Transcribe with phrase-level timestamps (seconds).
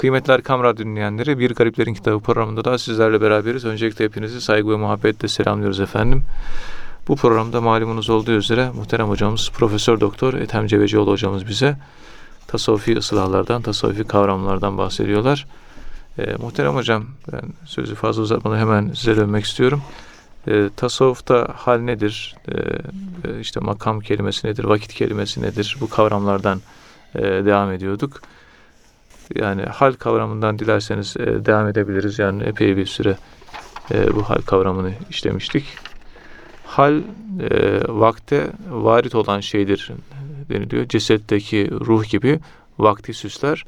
[0.00, 3.64] Kıymetli Erkam Radyo dinleyenleri Bir Gariplerin Kitabı programında da sizlerle beraberiz.
[3.64, 6.22] Öncelikle hepinizi saygı ve muhabbetle selamlıyoruz efendim.
[7.08, 11.76] Bu programda malumunuz olduğu üzere muhterem hocamız Profesör Doktor Ethem Cebecioğlu hocamız bize
[12.46, 15.46] tasavvufi ıslahlardan, tasavvufi kavramlardan bahsediyorlar.
[16.18, 19.82] E, muhterem hocam ben sözü fazla uzatmadan hemen size dönmek istiyorum.
[20.48, 22.36] E, tasavvufta hal nedir?
[22.48, 24.64] E, işte makam kelimesi nedir?
[24.64, 25.76] Vakit kelimesi nedir?
[25.80, 26.60] Bu kavramlardan
[27.14, 28.20] e, devam ediyorduk.
[29.34, 32.18] Yani hal kavramından dilerseniz e, devam edebiliriz.
[32.18, 33.16] Yani epey bir süre
[33.90, 35.64] e, bu hal kavramını işlemiştik.
[36.64, 36.98] Hal
[37.50, 39.92] e, vakte varit olan şeydir
[40.48, 40.88] deniliyor.
[40.88, 42.40] Cesetteki ruh gibi
[42.78, 43.64] vakti süsler.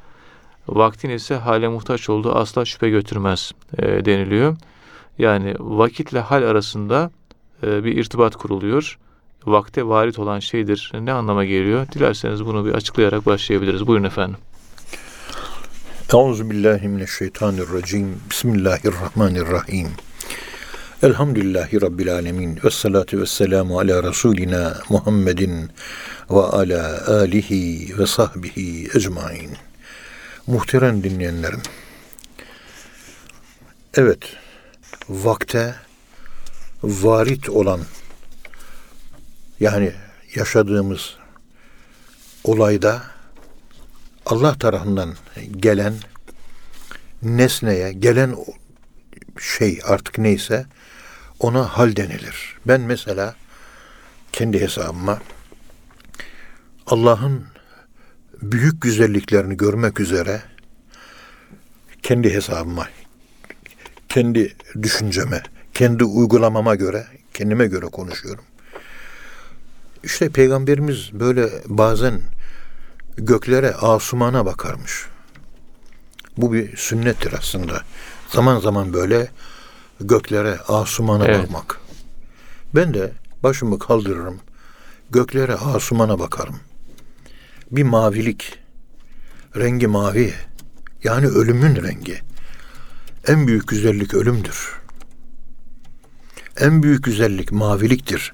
[0.69, 4.57] Vaktin ise hale muhtaç olduğu asla şüphe götürmez e, deniliyor.
[5.19, 7.11] Yani vakitle hal arasında
[7.63, 8.99] e, bir irtibat kuruluyor.
[9.47, 10.93] Vakte varit olan şeydir.
[11.01, 11.87] Ne anlama geliyor?
[11.93, 13.87] Dilerseniz bunu bir açıklayarak başlayabiliriz.
[13.87, 14.37] Buyurun efendim.
[16.15, 18.21] Euzu billahi mineşşeytanirracim.
[18.31, 19.89] Bismillahirrahmanirrahim.
[21.03, 22.61] Elhamdülillahi Rabbil alemin.
[22.65, 25.71] Ve salatu ve selamu ala Resulina Muhammedin
[26.31, 29.57] ve ala alihi ve sahbihi ecmain.
[30.47, 31.63] Muhterem dinleyenlerim.
[33.95, 34.37] Evet,
[35.09, 35.75] vakte
[36.83, 37.81] varit olan
[39.61, 39.93] yani
[40.35, 41.17] yaşadığımız
[42.45, 43.12] olayda
[44.27, 45.15] Allah tarafından
[45.57, 45.95] gelen
[47.23, 48.37] nesneye, gelen
[49.41, 50.67] şey artık neyse
[51.41, 52.57] ona hal denilir.
[52.67, 53.35] Ben mesela
[54.33, 55.19] kendi hesabıma
[56.87, 57.45] Allah'ın
[58.43, 60.43] büyük güzelliklerini görmek üzere
[62.03, 62.89] kendi hesabıma,
[64.09, 65.43] kendi düşünceme,
[65.75, 68.45] kendi uygulamama göre, kendime göre konuşuyorum.
[70.05, 72.21] İşte peygamberimiz böyle bazen
[73.17, 75.07] göklere, asumana bakarmış.
[76.37, 77.83] Bu bir sünnettir aslında.
[78.29, 79.31] Zaman zaman böyle
[80.01, 81.43] göklere, asumana evet.
[81.43, 81.81] bakmak.
[82.75, 84.41] Ben de başımı kaldırırım.
[85.11, 86.61] Göklere, asumana bakarım.
[87.71, 88.59] Bir mavilik.
[89.57, 90.35] Rengi mavi.
[91.05, 92.21] Yani ölümün rengi.
[93.27, 94.81] En büyük güzellik ölümdür.
[96.57, 98.33] En büyük güzellik maviliktir.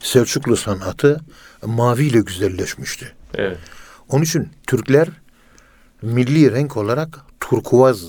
[0.00, 1.20] Selçuklu sanatı
[1.66, 3.12] maviyle güzelleşmişti.
[3.34, 3.58] Evet.
[4.08, 5.08] Onun için Türkler
[6.02, 8.02] milli renk olarak turkuaz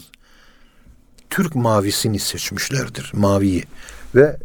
[1.30, 3.12] Türk mavisini seçmişlerdir.
[3.14, 3.64] Maviyi
[4.16, 4.38] ve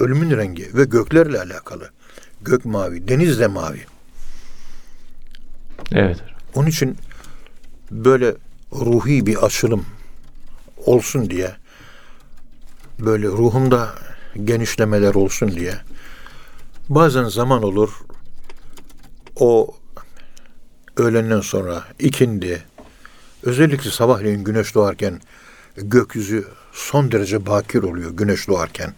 [0.00, 1.90] ölümün rengi ve göklerle alakalı.
[2.42, 3.86] Gök mavi, deniz de mavi.
[5.92, 6.18] Evet.
[6.54, 6.96] Onun için
[7.90, 8.34] böyle
[8.72, 9.86] ruhi bir açılım
[10.86, 11.56] olsun diye
[12.98, 13.94] böyle ruhumda
[14.44, 15.74] genişlemeler olsun diye
[16.88, 17.90] bazen zaman olur
[19.36, 19.74] o
[20.96, 22.62] öğlenden sonra ikindi
[23.42, 25.20] özellikle sabahleyin güneş doğarken
[25.76, 28.94] gökyüzü son derece bakir oluyor güneş doğarken.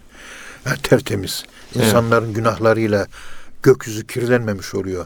[0.65, 1.43] Yani tertemiz.
[1.75, 2.35] İnsanların evet.
[2.35, 3.07] günahlarıyla
[3.63, 5.05] gökyüzü kirlenmemiş oluyor.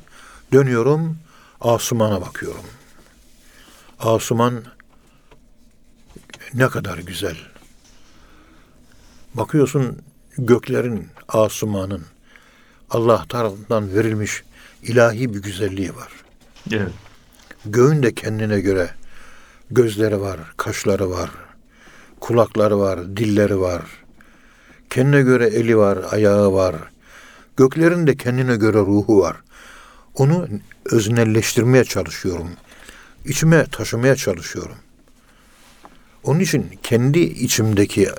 [0.53, 1.17] Dönüyorum,
[1.61, 2.65] asumana bakıyorum.
[3.99, 4.63] Asuman
[6.53, 7.37] ne kadar güzel.
[9.33, 10.01] Bakıyorsun
[10.37, 12.05] göklerin, asumanın
[12.89, 14.43] Allah tarafından verilmiş
[14.83, 16.18] ilahi bir güzelliği var.
[17.65, 18.89] Göğün de kendine göre
[19.71, 21.29] gözleri var, kaşları var,
[22.19, 23.81] kulakları var, dilleri var.
[24.89, 26.75] Kendine göre eli var, ayağı var.
[27.57, 29.37] Göklerin de kendine göre ruhu var.
[30.15, 30.47] Onu
[30.85, 32.49] öznelleştirmeye çalışıyorum.
[33.25, 34.77] İçime taşımaya çalışıyorum.
[36.23, 38.09] Onun için kendi içimdeki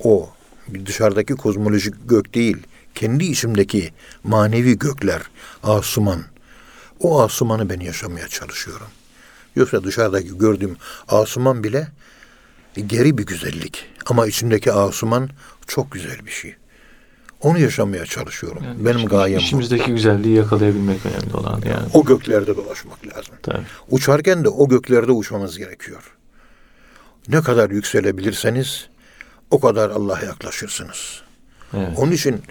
[0.00, 0.30] o
[0.86, 2.56] dışarıdaki kozmolojik gök değil,
[2.94, 3.92] kendi içimdeki
[4.24, 5.22] manevi gökler,
[5.62, 6.22] asuman,
[7.02, 8.86] o asumanı ben yaşamaya çalışıyorum.
[9.56, 10.76] Yoksa dışarıdaki gördüğüm
[11.08, 11.88] asuman bile
[12.86, 13.84] geri bir güzellik.
[14.06, 15.30] Ama içindeki asuman
[15.66, 16.56] çok güzel bir şey.
[17.40, 18.62] Onu yaşamaya çalışıyorum.
[18.64, 19.94] Yani Benim gayem İçimizdeki bu.
[19.94, 21.86] güzelliği yakalayabilmek önemli olan yani.
[21.94, 23.34] O göklerde dolaşmak lazım.
[23.42, 23.62] Tabii.
[23.90, 26.16] Uçarken de o göklerde uçmamız gerekiyor.
[27.28, 28.86] Ne kadar yükselebilirseniz
[29.50, 31.22] o kadar Allah'a yaklaşırsınız.
[31.76, 31.88] Evet.
[31.96, 32.42] Onun için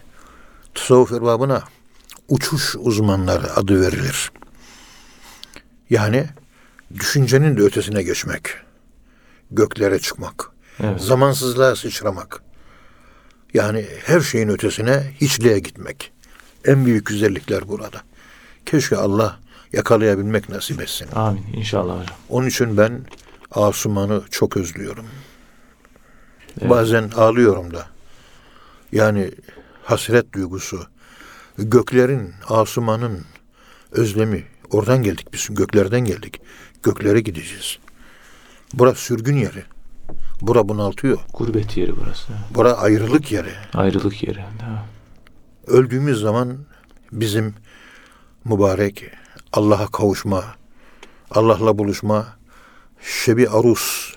[0.76, 1.64] tasavvuf erbabına
[2.28, 4.32] uçuş uzmanları adı verilir.
[5.92, 6.26] Yani
[6.94, 8.44] düşüncenin de ötesine geçmek
[9.52, 10.50] göklere çıkmak.
[10.80, 11.02] Evet.
[11.02, 12.42] Zamansızlığa sıçramak.
[13.54, 16.12] Yani her şeyin ötesine hiçliğe gitmek.
[16.66, 18.02] En büyük güzellikler burada.
[18.66, 19.40] Keşke Allah
[19.74, 21.08] yakalayabilmek nasip etsin.
[21.16, 22.16] Amin inşallah hocam.
[22.30, 23.02] Onun için ben
[23.52, 25.06] Asuman'ı çok özlüyorum.
[26.62, 26.70] Evet.
[26.70, 27.88] Bazen ağlıyorum da.
[28.92, 29.32] Yani
[29.84, 30.88] hasret duygusu,
[31.58, 33.26] göklerin, Asuman'ın
[33.92, 34.51] özlemi.
[34.72, 36.42] Oradan geldik biz, göklerden geldik.
[36.84, 37.78] Göklere gideceğiz.
[38.74, 39.64] Bura sürgün yeri.
[40.42, 41.20] Bura bunaltıyor.
[41.34, 42.34] Gurbet yeri burası.
[42.56, 43.52] Bura ayrılık yeri.
[43.74, 44.40] Ayrılık yeri.
[44.40, 44.86] Ha.
[45.68, 46.58] Öldüğümüz zaman
[47.12, 47.56] bizim
[48.46, 49.04] mübarek
[49.54, 50.44] Allah'a kavuşma,
[51.32, 52.28] Allah'la buluşma,
[53.02, 54.16] şebi aruz,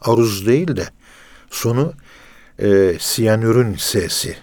[0.00, 0.88] aruz değil de
[1.50, 1.92] sonu
[2.58, 4.36] e, siyanürün sesi.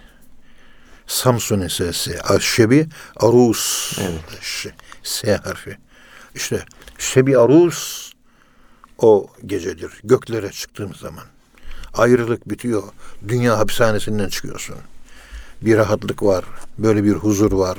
[1.08, 2.18] Samsun'un sesi.
[2.40, 3.96] Şebi aruz.
[4.02, 4.74] Evet.
[5.04, 5.78] S harfi.
[6.36, 6.66] İşte
[6.98, 8.14] şebi aruz
[8.98, 9.92] o gecedir.
[10.04, 11.24] Göklere çıktığım zaman.
[11.94, 12.84] Ayrılık bitiyor.
[13.28, 14.76] Dünya hapishanesinden çıkıyorsun.
[15.62, 16.46] Bir rahatlık var.
[16.78, 17.78] Böyle bir huzur var.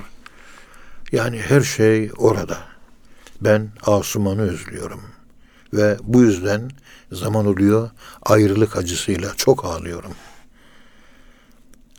[1.13, 2.59] Yani her şey orada.
[3.41, 5.03] Ben Asuman'ı özlüyorum.
[5.73, 6.71] Ve bu yüzden
[7.13, 7.91] zaman oluyor
[8.23, 10.13] ayrılık acısıyla çok ağlıyorum.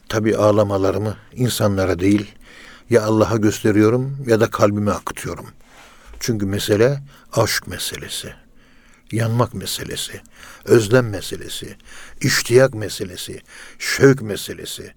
[0.10, 2.32] Tabi ağlamalarımı insanlara değil
[2.92, 5.46] ya Allah'a gösteriyorum ya da kalbime akıtıyorum.
[6.20, 7.00] Çünkü mesele
[7.34, 8.34] aşk meselesi,
[9.12, 10.22] yanmak meselesi,
[10.66, 11.76] özlem meselesi,
[12.22, 13.42] iştiyak meselesi,
[13.80, 14.94] şevk meselesi.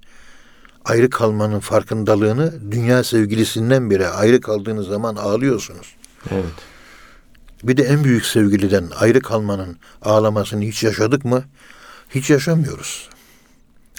[0.84, 5.94] Ayrı kalmanın farkındalığını dünya sevgilisinden biri ayrı kaldığınız zaman ağlıyorsunuz.
[6.30, 6.44] Evet.
[7.62, 11.44] Bir de en büyük sevgiliden ayrı kalmanın ağlamasını hiç yaşadık mı?
[12.10, 13.08] Hiç yaşamıyoruz.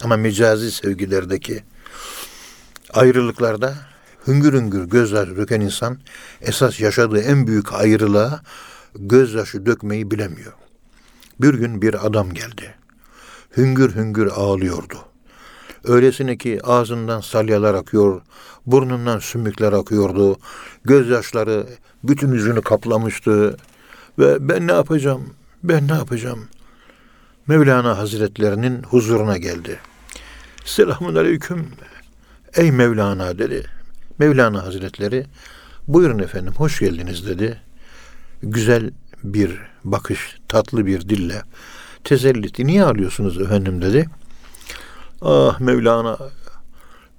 [0.02, 1.64] Ama mecazi sevgilerdeki
[2.96, 3.76] ayrılıklarda
[4.28, 5.98] hüngür hüngür gözyaşı döken insan
[6.42, 8.42] esas yaşadığı en büyük ayrılığa
[8.96, 10.54] gözyaşı dökmeyi bilemiyor.
[11.42, 12.76] Bir gün bir adam geldi.
[13.58, 14.98] Hüngür hüngür ağlıyordu.
[15.84, 18.22] Öylesine ki ağzından salyalar akıyor,
[18.66, 20.38] burnundan sümükler akıyordu.
[20.86, 21.68] Gözyaşları
[22.04, 23.58] bütün yüzünü kaplamıştı.
[24.20, 25.34] Ve ben ne yapacağım,
[25.64, 26.48] ben ne yapacağım?
[27.48, 29.80] Mevlana Hazretlerinin huzuruna geldi.
[30.66, 31.68] Selamun Aleyküm.
[32.56, 33.64] Ey Mevlana dedi.
[34.20, 35.26] Mevlana Hazretleri
[35.88, 37.62] buyurun efendim hoş geldiniz dedi.
[38.44, 38.92] Güzel
[39.24, 41.42] bir bakış, tatlı bir dille
[42.04, 44.10] tezelli Niye ağlıyorsunuz efendim dedi.
[45.22, 46.18] Ah Mevlana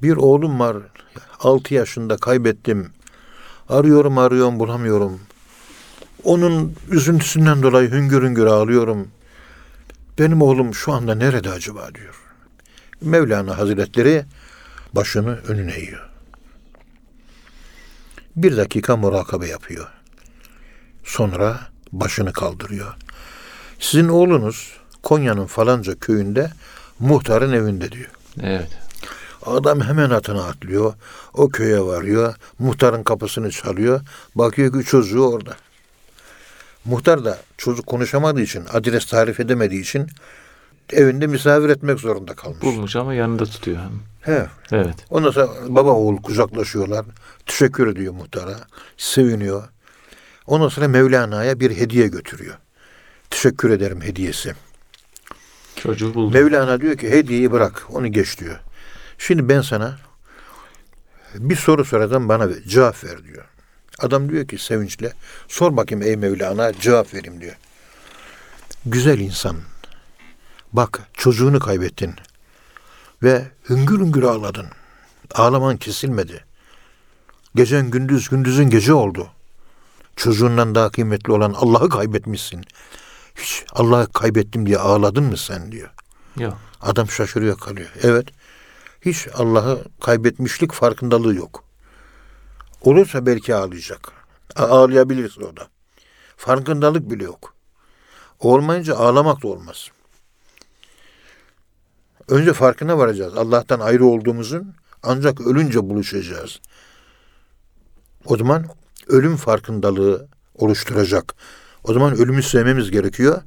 [0.03, 0.77] bir oğlum var.
[1.41, 2.91] Altı yaşında kaybettim.
[3.69, 5.21] Arıyorum arıyorum bulamıyorum.
[6.25, 9.09] Onun üzüntüsünden dolayı hüngür hüngür ağlıyorum.
[10.19, 12.15] Benim oğlum şu anda nerede acaba diyor.
[13.01, 14.25] Mevlana Hazretleri
[14.97, 16.09] başını önüne eğiyor.
[18.37, 19.89] Bir dakika murakabe yapıyor.
[21.05, 21.61] Sonra
[21.93, 22.95] başını kaldırıyor.
[23.79, 26.51] Sizin oğlunuz Konya'nın falanca köyünde
[26.99, 28.11] muhtarın evinde diyor.
[28.43, 28.69] Evet.
[29.47, 30.95] Adam hemen atına atlıyor.
[31.35, 32.35] O köye varıyor.
[32.59, 34.01] Muhtarın kapısını çalıyor.
[34.35, 35.57] Bakıyor ki çocuğu orada.
[36.85, 40.11] Muhtar da çocuk konuşamadığı için, adres tarif edemediği için
[40.93, 42.63] evinde misafir etmek zorunda kalmış.
[42.63, 43.79] Bulmuş ama yanında tutuyor.
[44.21, 44.47] He.
[44.73, 44.95] Evet.
[45.11, 47.07] Ondan sonra baba oğul kucaklaşıyorlar.
[47.47, 48.57] Teşekkür ediyor muhtara.
[48.97, 49.69] Seviniyor.
[50.47, 52.57] Ondan sonra Mevlana'ya bir hediye götürüyor.
[53.31, 54.55] Teşekkür ederim hediyesi.
[55.77, 56.35] Çocuğu buldu.
[56.35, 58.61] Mevlana diyor ki hediyeyi bırak onu geç diyor.
[59.19, 59.99] Şimdi ben sana
[61.35, 63.45] bir soru soracağım bana ver, cevap ver diyor.
[63.99, 65.13] Adam diyor ki sevinçle
[65.49, 67.57] sor bakayım ey Mevlana cevap vereyim diyor.
[68.87, 69.57] Güzel insan
[70.77, 72.15] bak çocuğunu kaybettin
[73.23, 74.67] ve hüngür hüngür ağladın.
[75.35, 76.45] Ağlaman kesilmedi.
[77.55, 79.29] Gecen gündüz gündüzün gece oldu.
[80.17, 82.65] Çocuğundan daha kıymetli olan Allah'ı kaybetmişsin.
[83.35, 85.91] Hiç Allah'ı kaybettim diye ağladın mı sen diyor.
[86.37, 86.59] Yok.
[86.81, 87.89] Adam şaşırıyor kalıyor.
[88.03, 88.29] Evet.
[89.01, 91.65] Hiç Allah'ı kaybetmişlik farkındalığı yok.
[92.81, 94.13] Olursa belki ağlayacak.
[94.57, 95.69] Ağlayabilirsin o da.
[96.37, 97.55] Farkındalık bile yok.
[98.41, 99.91] Olmayınca ağlamak da olmaz.
[102.29, 103.37] Önce farkına varacağız.
[103.37, 106.61] Allah'tan ayrı olduğumuzun ancak ölünce buluşacağız.
[108.25, 108.67] O zaman
[109.07, 111.35] ölüm farkındalığı oluşturacak.
[111.85, 113.43] O zaman ölümü sevmemiz gerekiyor.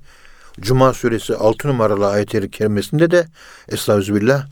[0.60, 3.28] Cuma suresi 6 numaralı ayet-i kerimesinde de
[3.68, 4.48] Estağfirullah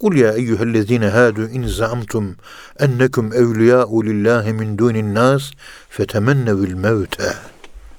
[0.00, 2.36] Kul ya eyyühellezine hadu in zamtum
[2.78, 5.50] ennekum evliya'u lillahi min dunin nas
[5.88, 7.34] fetemennevül mevte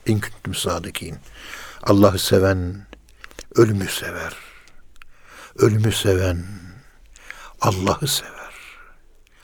[0.06, 1.16] in kuntum sadikin.
[1.84, 2.88] Allah'ı seven
[3.56, 4.49] ölümü sever.
[5.62, 6.38] Ölümü seven
[7.62, 8.54] Allah'ı sever.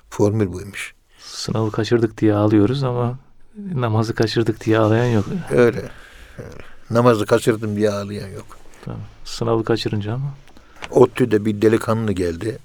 [0.10, 0.93] Formül buymuş.
[1.19, 3.19] Sınavı kaçırdık diye ağlıyoruz ama
[3.74, 5.25] namazı kaçırdık diye ağlayan yok.
[5.51, 5.62] Öyle.
[5.63, 5.89] öyle.
[6.89, 8.45] Namazı kaçırdım diye ağlayan yok.
[8.86, 9.01] Tamam.
[9.25, 10.34] Sınavı kaçırınca ama.
[10.91, 12.57] ODTÜ'de bir delikanlı geldi.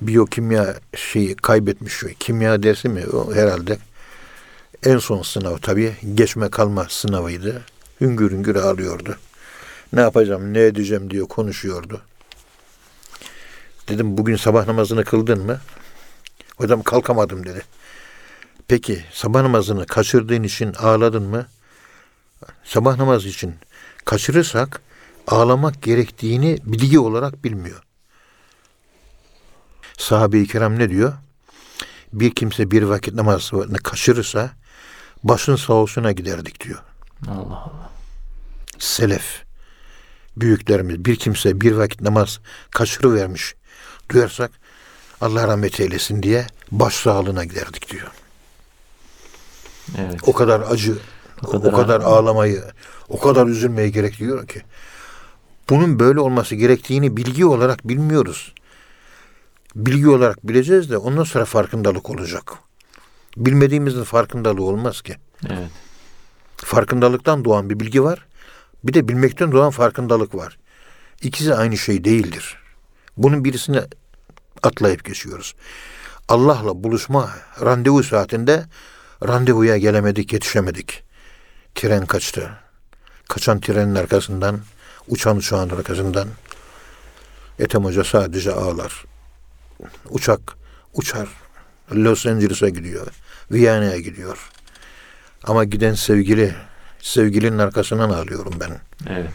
[0.00, 3.78] Biyokimya şeyi kaybetmiş şu kimya dersi mi o herhalde.
[4.84, 7.62] En son sınav tabii geçme kalma sınavıydı.
[8.00, 9.16] Hüngür hüngür ağlıyordu.
[9.92, 12.02] Ne yapacağım ne edeceğim diyor konuşuyordu.
[13.88, 15.60] Dedim bugün sabah namazını kıldın mı?
[16.56, 17.62] Hocam kalkamadım dedi.
[18.68, 21.46] Peki sabah namazını kaçırdığın için ağladın mı?
[22.64, 23.54] Sabah namazı için
[24.04, 24.80] kaçırırsak
[25.26, 27.82] ağlamak gerektiğini bilgi olarak bilmiyor.
[29.98, 31.12] Sahabe-i kiram ne diyor?
[32.12, 34.50] Bir kimse bir vakit namazını kaçırırsa
[35.22, 36.82] başın sağ olsuna giderdik diyor.
[37.28, 37.90] Allah Allah.
[38.78, 39.44] Selef
[40.36, 42.40] büyüklerimiz bir kimse bir vakit namaz
[42.70, 43.54] kaçırıvermiş
[44.08, 44.50] duyarsak
[45.20, 48.08] Allah rahmet eylesin diye baş sağlığına giderdik diyor.
[49.98, 50.20] Evet.
[50.26, 50.98] O kadar acı,
[51.46, 52.64] o kadar kadar, ağlamayı,
[53.08, 54.62] o kadar üzülmeyi gerektiriyor ki.
[55.70, 58.54] Bunun böyle olması gerektiğini bilgi olarak bilmiyoruz.
[59.76, 62.52] Bilgi olarak bileceğiz de ondan sonra farkındalık olacak.
[63.36, 65.16] Bilmediğimizin farkındalığı olmaz ki.
[65.46, 65.70] Evet.
[66.56, 68.26] Farkındalıktan doğan bir bilgi var.
[68.84, 70.58] Bir de bilmekten doğan farkındalık var.
[71.22, 72.56] İkisi aynı şey değildir.
[73.16, 73.80] Bunun birisini
[74.62, 75.54] atlayıp geçiyoruz.
[76.28, 78.64] Allah'la buluşma randevu saatinde
[79.26, 81.04] randevuya gelemedik, yetişemedik.
[81.74, 82.50] Tren kaçtı.
[83.28, 84.60] Kaçan trenin arkasından,
[85.08, 86.28] uçan uçağın arkasından
[87.58, 89.04] Ethem Hoca sadece ağlar.
[90.10, 90.40] Uçak
[90.94, 91.28] uçar.
[91.92, 93.06] Los Angeles'a gidiyor.
[93.50, 94.50] Viyana'ya gidiyor.
[95.44, 96.54] Ama giden sevgili,
[97.00, 98.80] sevgilinin arkasından ağlıyorum ben.
[99.06, 99.30] Evet.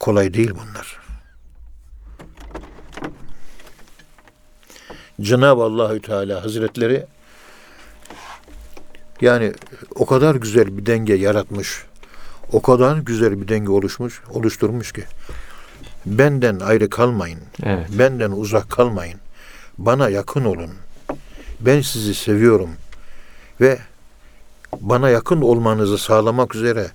[0.00, 1.01] Kolay değil bunlar.
[5.20, 7.06] Cenab-ı Allahü Teala Hazretleri
[9.20, 9.52] yani
[9.94, 11.82] o kadar güzel bir denge yaratmış.
[12.52, 15.04] O kadar güzel bir denge oluşmuş, oluşturmuş ki
[16.06, 17.40] benden ayrı kalmayın.
[17.62, 17.86] Evet.
[17.98, 19.20] Benden uzak kalmayın.
[19.78, 20.70] Bana yakın olun.
[21.60, 22.70] Ben sizi seviyorum
[23.60, 23.78] ve
[24.80, 26.90] bana yakın olmanızı sağlamak üzere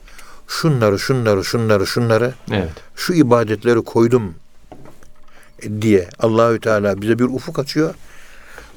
[0.48, 2.70] şunları, şunları, şunları, şunları Evet.
[2.96, 4.36] şu ibadetleri koydum
[5.82, 7.94] diye Allahü Teala bize bir ufuk açıyor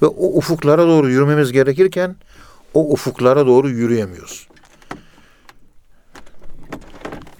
[0.03, 2.17] ve o ufuklara doğru yürümemiz gerekirken
[2.75, 4.49] o ufuklara doğru yürüyemiyoruz.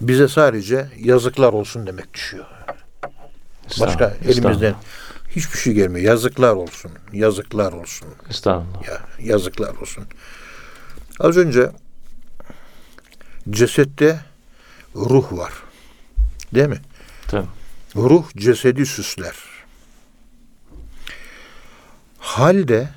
[0.01, 2.47] Bize sadece yazıklar olsun demek düşüyor.
[3.81, 4.75] Başka elimizden
[5.29, 6.07] hiçbir şey gelmiyor.
[6.07, 6.91] Yazıklar olsun.
[7.13, 8.09] Yazıklar olsun.
[8.31, 8.89] Estağfurullah.
[8.89, 10.05] Ya yazıklar olsun.
[11.21, 11.71] Az önce
[13.51, 14.21] cesette
[14.95, 15.53] ruh var.
[16.55, 16.81] Değil mi?
[17.29, 17.47] Tabii.
[17.97, 19.35] Ruh cesedi süsler.
[22.19, 22.89] Hal de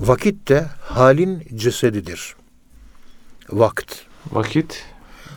[0.00, 2.34] vakit de halin cesedidir.
[3.50, 3.94] Vakt
[4.30, 4.84] Vakit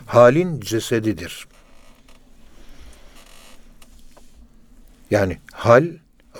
[0.06, 1.46] halin cesedidir.
[5.10, 5.84] Yani hal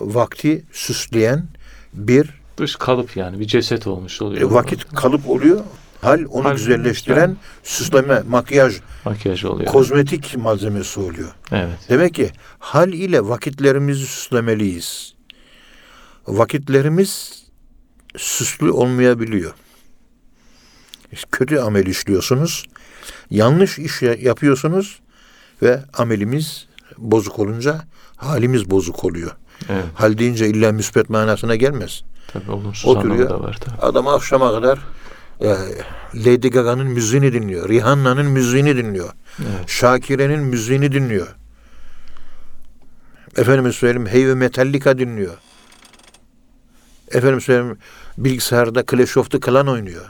[0.01, 1.49] vakti süsleyen
[1.93, 4.51] bir dış kalıp yani bir ceset olmuş e, oluyor.
[4.51, 5.65] vakit kalıp oluyor.
[6.07, 9.73] Hal onu Hal- güzelleştiren süsleme, makyaj, Makyaj oluyor.
[9.73, 11.29] kozmetik malzemesi oluyor.
[11.53, 11.79] evet.
[11.89, 15.15] Demek ki hal ile vakitlerimizi süslemeliyiz.
[16.27, 17.43] Vakitlerimiz
[18.17, 19.53] süslü olmayabiliyor.
[21.33, 22.65] Kötü amel işliyorsunuz.
[23.31, 25.01] Yanlış iş ya- yapıyorsunuz
[25.63, 26.67] ve amelimiz
[26.99, 27.81] bozuk olunca
[28.17, 29.31] halimiz bozuk oluyor.
[29.69, 29.85] Evet.
[29.95, 32.03] Hal deyince illa müspet manasına gelmez.
[32.33, 33.15] Tabii olumsuz Oturuyor.
[33.27, 33.81] anlamı da var tabii.
[33.81, 34.79] Adam akşama kadar
[35.41, 35.49] e,
[36.15, 37.69] Lady Gaga'nın müziğini dinliyor.
[37.69, 39.13] Rihanna'nın müziğini dinliyor.
[39.39, 39.69] Evet.
[39.69, 41.37] Şakire'nin müziğini dinliyor.
[43.37, 45.35] Efendim söyleyeyim Heavy Metallica dinliyor.
[47.09, 47.79] Efendim söyleyeyim
[48.19, 50.05] bilgisayarda Clash of the Clan oynuyor.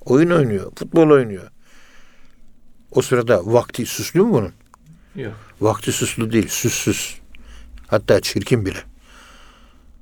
[0.00, 1.50] Oyun oynuyor, futbol oynuyor.
[2.90, 4.52] O sırada vakti süslü mü bunun?
[5.16, 5.34] Yok.
[5.60, 7.20] Vakti süslü değil, süssüz.
[7.86, 8.78] Hatta çirkin bile.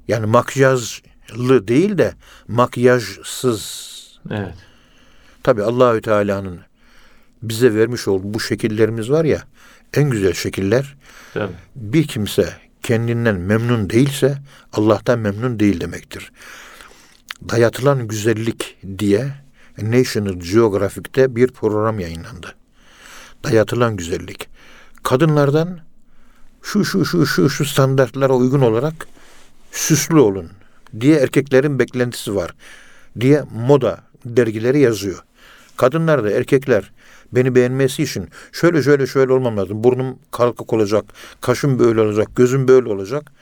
[0.08, 1.09] Yani makyajlı
[1.68, 2.14] değil de
[2.48, 3.90] makyajsız.
[4.30, 4.54] Evet.
[5.42, 6.60] Tabi Allahü Teala'nın
[7.42, 9.42] bize vermiş olduğu bu şekillerimiz var ya,
[9.94, 10.96] en güzel şekiller
[11.34, 11.52] Tabii.
[11.76, 14.38] bir kimse kendinden memnun değilse
[14.72, 16.32] Allah'tan memnun değil demektir.
[17.48, 19.32] Dayatılan güzellik diye
[19.82, 22.54] National Geographic'te bir program yayınlandı.
[23.44, 24.48] Dayatılan güzellik.
[25.02, 25.80] Kadınlardan
[26.62, 29.06] şu şu şu şu şu standartlara uygun olarak
[29.72, 30.50] süslü olun
[31.00, 32.54] diye erkeklerin beklentisi var
[33.20, 35.24] diye moda dergileri yazıyor.
[35.76, 36.92] Kadınlar da erkekler
[37.32, 39.84] beni beğenmesi için şöyle şöyle şöyle olmam lazım.
[39.84, 41.04] Burnum kalkık olacak,
[41.40, 43.32] kaşım böyle olacak, gözüm böyle olacak.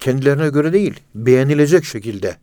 [0.00, 2.36] Kendilerine göre değil, beğenilecek şekilde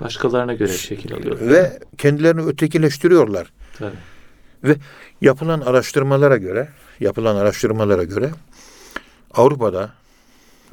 [0.00, 1.40] Başkalarına göre şekil alıyor.
[1.40, 3.52] ve kendilerini ötekileştiriyorlar.
[3.78, 3.96] Tabii.
[4.64, 4.76] Ve
[5.20, 6.68] yapılan araştırmalara göre,
[7.00, 8.30] yapılan araştırmalara göre
[9.34, 9.90] Avrupa'da,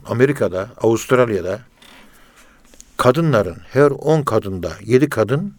[0.06, 1.60] Amerika'da, Avustralya'da
[2.98, 5.54] kadınların her 10 kadında 7 kadın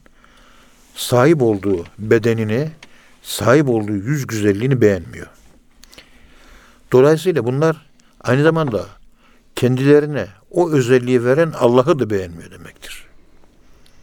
[0.94, 2.68] sahip olduğu bedenini,
[3.22, 5.26] sahip olduğu yüz güzelliğini beğenmiyor.
[6.92, 7.86] Dolayısıyla bunlar
[8.20, 8.86] aynı zamanda
[9.56, 13.08] kendilerine o özelliği veren Allah'ı da beğenmiyor demektir.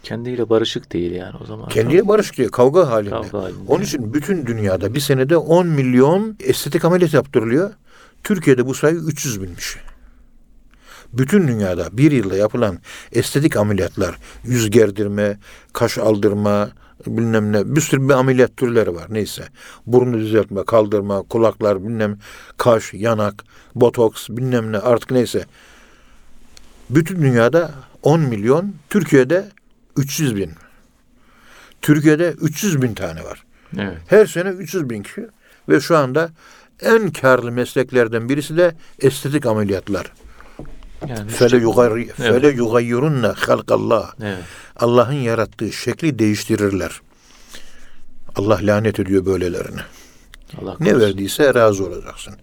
[0.03, 1.69] Kendiyle barışık değil yani o zaman.
[1.69, 2.51] Kendiyle barış diyor.
[2.51, 3.09] Kavga halinde.
[3.09, 3.59] Kavga halinde.
[3.67, 7.71] Onun için bütün dünyada bir senede 10 milyon estetik ameliyat yaptırılıyor.
[8.23, 9.77] Türkiye'de bu sayı 300 binmiş.
[11.17, 12.79] Bütün dünyada bir yılda yapılan
[13.11, 15.39] estetik ameliyatlar, yüz gerdirme,
[15.73, 16.69] kaş aldırma,
[17.07, 19.43] bilmem ne bir sürü bir ameliyat türleri var neyse.
[19.87, 22.17] Burnu düzeltme, kaldırma, kulaklar bilmem
[22.57, 23.43] kaş, yanak,
[23.75, 25.45] botoks bilmem ne artık neyse.
[26.89, 27.71] Bütün dünyada
[28.03, 29.45] 10 milyon, Türkiye'de
[29.97, 30.51] 300 bin.
[31.81, 33.43] Türkiye'de 300 bin tane var.
[33.77, 33.97] Evet.
[34.07, 35.27] Her sene 300 bin kişi
[35.69, 36.29] ve şu anda
[36.81, 40.11] en karlı mesleklerden birisi de estetik ameliyatlar.
[41.07, 44.13] Yani Fele yugayr fele yugayyirunne halkallah.
[44.21, 44.43] Evet.
[44.75, 47.01] Allah'ın yarattığı şekli değiştirirler.
[48.35, 49.81] Allah lanet ediyor böylelerine.
[50.61, 52.33] Allah Ne verdiyse razı olacaksın.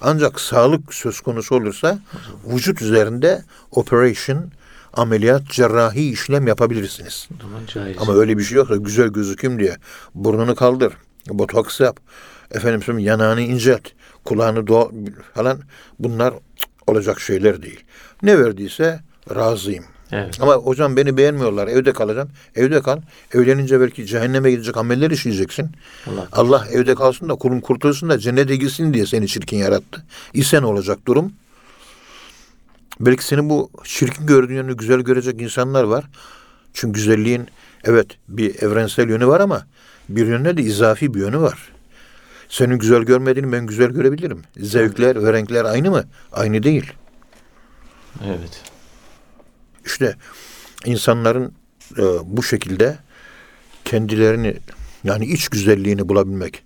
[0.00, 1.98] Ancak sağlık söz konusu olursa
[2.46, 4.50] vücut üzerinde operation,
[4.92, 7.28] ameliyat, cerrahi işlem yapabilirsiniz.
[7.98, 9.76] Ama öyle bir şey yoksa güzel gözüküm diye
[10.14, 10.92] burnunu kaldır,
[11.28, 12.00] botoks yap,
[12.50, 13.88] efendim yanağını incelt,
[14.24, 14.92] kulağını do
[15.34, 15.60] falan
[15.98, 16.34] bunlar
[16.92, 17.80] olacak şeyler değil.
[18.22, 19.00] Ne verdiyse
[19.34, 19.84] razıyım.
[20.12, 20.38] Evet.
[20.40, 22.28] Ama hocam beni beğenmiyorlar, evde kalacağım.
[22.56, 23.00] Evde kal.
[23.34, 25.70] Evlenince belki cehenneme gidecek ameller işleyeceksin.
[26.06, 30.04] Allah Allah evde kalsın da kulun kurtulsun da cennete gitsin diye seni çirkin yarattı.
[30.34, 31.32] İse ne olacak durum?
[33.00, 36.04] Belki seni bu çirkin gördüğün güzel görecek insanlar var.
[36.74, 37.48] Çünkü güzelliğin
[37.84, 39.66] evet bir evrensel yönü var ama
[40.08, 41.71] bir yönde de izafi bir yönü var.
[42.52, 44.42] Senin güzel görmediğini ben güzel görebilirim.
[44.56, 46.04] Zevkler ve renkler aynı mı?
[46.32, 46.92] Aynı değil.
[48.26, 48.62] Evet.
[49.86, 50.16] İşte
[50.84, 51.52] insanların
[51.98, 52.98] e, bu şekilde
[53.84, 54.56] kendilerini
[55.04, 56.64] yani iç güzelliğini bulabilmek.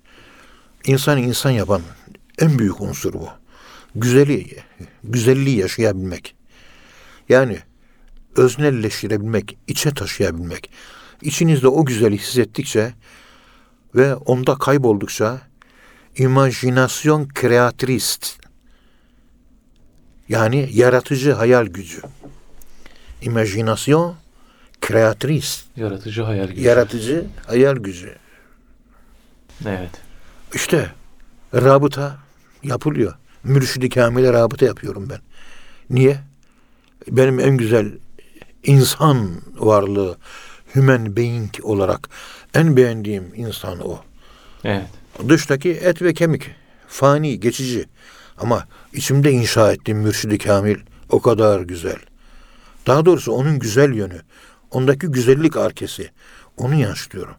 [0.85, 1.83] İnsanı insan yapan
[2.39, 3.29] en büyük unsur bu.
[3.95, 4.47] Güzeli,
[5.05, 6.35] güzelliği yaşayabilmek.
[7.29, 7.59] Yani
[8.37, 10.71] öznelleştirebilmek, içe taşıyabilmek.
[11.23, 12.95] İçinizde o güzeli hissettikçe
[13.95, 15.41] ve onda kayboldukça
[16.17, 18.37] imajinasyon kreatrist
[20.29, 22.01] yani yaratıcı hayal gücü.
[23.23, 24.15] İmajinasyon
[24.81, 26.61] kreatrist, Yaratıcı hayal gücü.
[26.61, 28.15] yaratıcı hayal gücü.
[29.67, 29.91] Evet.
[30.55, 30.91] İşte
[31.55, 32.17] rabıta
[32.63, 33.15] yapılıyor.
[33.45, 35.21] Mürşidi Kamil'e rabıta yapıyorum ben.
[35.91, 36.19] Niye?
[37.09, 37.93] Benim en güzel
[38.63, 40.17] insan varlığı,
[40.75, 42.09] human being olarak
[42.55, 44.01] en beğendiğim insan o.
[44.65, 44.89] Evet.
[45.29, 46.51] Dıştaki et ve kemik,
[46.89, 47.89] fani, geçici.
[48.39, 50.77] Ama içimde inşa ettiğim mürşidi kamil
[51.11, 51.97] o kadar güzel.
[52.87, 54.23] Daha doğrusu onun güzel yönü,
[54.71, 56.11] ondaki güzellik arkesi,
[56.57, 57.35] onu yansıtıyorum.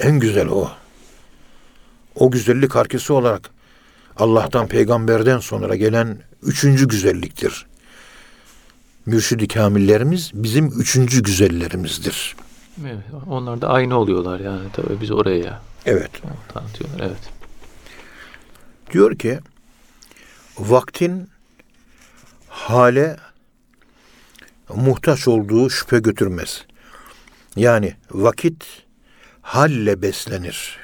[0.00, 0.70] En güzel o.
[2.14, 3.50] O güzellik arkesi olarak
[4.16, 7.66] Allah'tan peygamberden sonra gelen üçüncü güzelliktir.
[9.06, 12.36] Mürşidi kamillerimiz bizim üçüncü güzellerimizdir.
[12.80, 13.04] evet.
[13.28, 16.10] Onlar da aynı oluyorlar yani tabii biz oraya Evet.
[16.48, 17.00] tanıtıyorlar.
[17.00, 17.30] Evet.
[18.92, 19.40] Diyor ki
[20.58, 21.30] vaktin
[22.48, 23.16] hale
[24.68, 26.64] muhtaç olduğu şüphe götürmez.
[27.56, 28.64] Yani vakit
[29.42, 30.78] halle beslenir.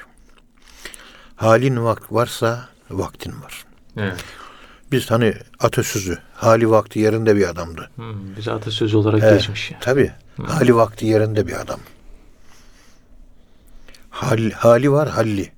[1.35, 3.65] Halin vakt varsa vaktin var.
[3.97, 4.23] Evet.
[4.91, 7.89] Biz hani atasözü hali vakti yerinde bir adamdı.
[7.95, 9.71] Hmm, bize atasözü olarak He, geçmiş.
[9.81, 10.11] Tabii.
[10.47, 11.79] Hali vakti yerinde bir adam.
[14.11, 15.51] Hal, hali var halli.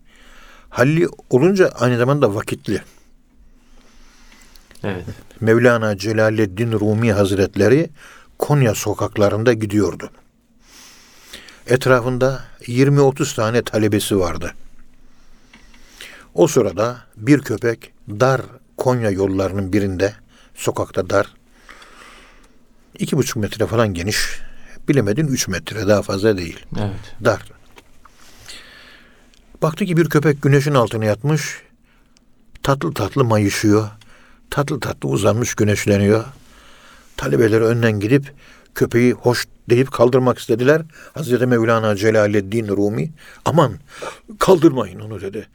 [0.70, 2.82] Halli olunca aynı zamanda vakitli.
[4.84, 5.06] Evet.
[5.40, 7.90] Mevlana Celaleddin Rumi Hazretleri
[8.40, 10.10] Konya sokaklarında gidiyordu.
[11.68, 14.54] Etrafında 20-30 tane talebesi vardı.
[16.34, 18.42] O sırada bir köpek dar
[18.78, 20.14] Konya yollarının birinde,
[20.56, 21.34] sokakta dar,
[23.00, 24.40] iki buçuk metre falan geniş,
[24.88, 27.26] bilemedin üç metre daha fazla değil, Evet.
[27.26, 27.52] dar.
[29.64, 31.62] Baktı ki bir köpek güneşin altına yatmış,
[32.64, 33.90] tatlı tatlı mayışıyor,
[34.50, 36.26] tatlı tatlı uzanmış güneşleniyor.
[37.18, 38.34] Talebeleri önden gidip
[38.76, 40.82] köpeği hoş deyip kaldırmak istediler.
[41.14, 43.12] Hazreti Mevlana Celaleddin Rumi
[43.46, 43.80] aman
[44.40, 45.48] kaldırmayın onu dedi.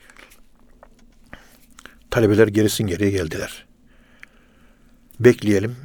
[2.11, 3.67] Talebeler gerisin geriye geldiler.
[5.21, 5.77] Bekleyelim.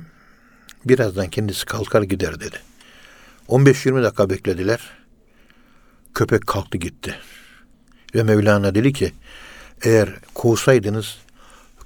[0.85, 2.57] Birazdan kendisi kalkar gider dedi.
[3.47, 4.79] 15-20 dakika beklediler.
[6.13, 7.15] Köpek kalktı gitti.
[8.15, 9.13] Ve Mevlana dedi ki
[9.81, 11.17] eğer kovsaydınız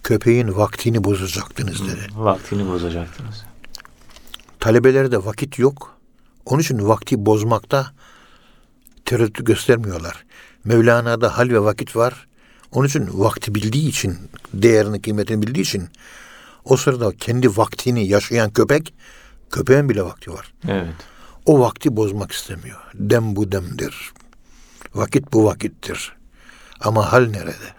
[0.04, 2.08] köpeğin vaktini bozacaktınız dedi.
[2.16, 3.46] Vaktini bozacaktınız.
[4.60, 5.98] Talebelerde vakit yok.
[6.46, 7.92] Onun için vakti bozmakta
[9.06, 10.26] tereddüt göstermiyorlar.
[10.64, 12.28] Mevlana'da hal ve vakit var.
[12.72, 14.18] Onun için vakti bildiği için,
[14.54, 15.90] değerini, kıymetini bildiği için
[16.66, 18.94] o sırada kendi vaktini yaşayan köpek,
[19.52, 20.54] köpeğin bile vakti var.
[20.68, 20.94] Evet.
[21.46, 22.80] o vakti bozmak istemiyor.
[22.94, 24.12] Dem bu demdir.
[24.96, 26.17] Vakit bu vakittir.
[26.82, 27.78] Ama hal nerede?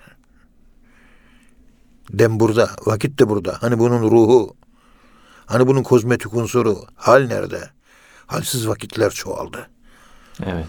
[2.12, 3.56] Dem burada, vakit de burada.
[3.61, 4.56] Hani bunun ruhu,
[5.46, 7.70] hani bunun kozmetik unsuru, hal nerede?
[8.26, 9.70] Halsiz vakitler çoğaldı.
[10.46, 10.66] Evet.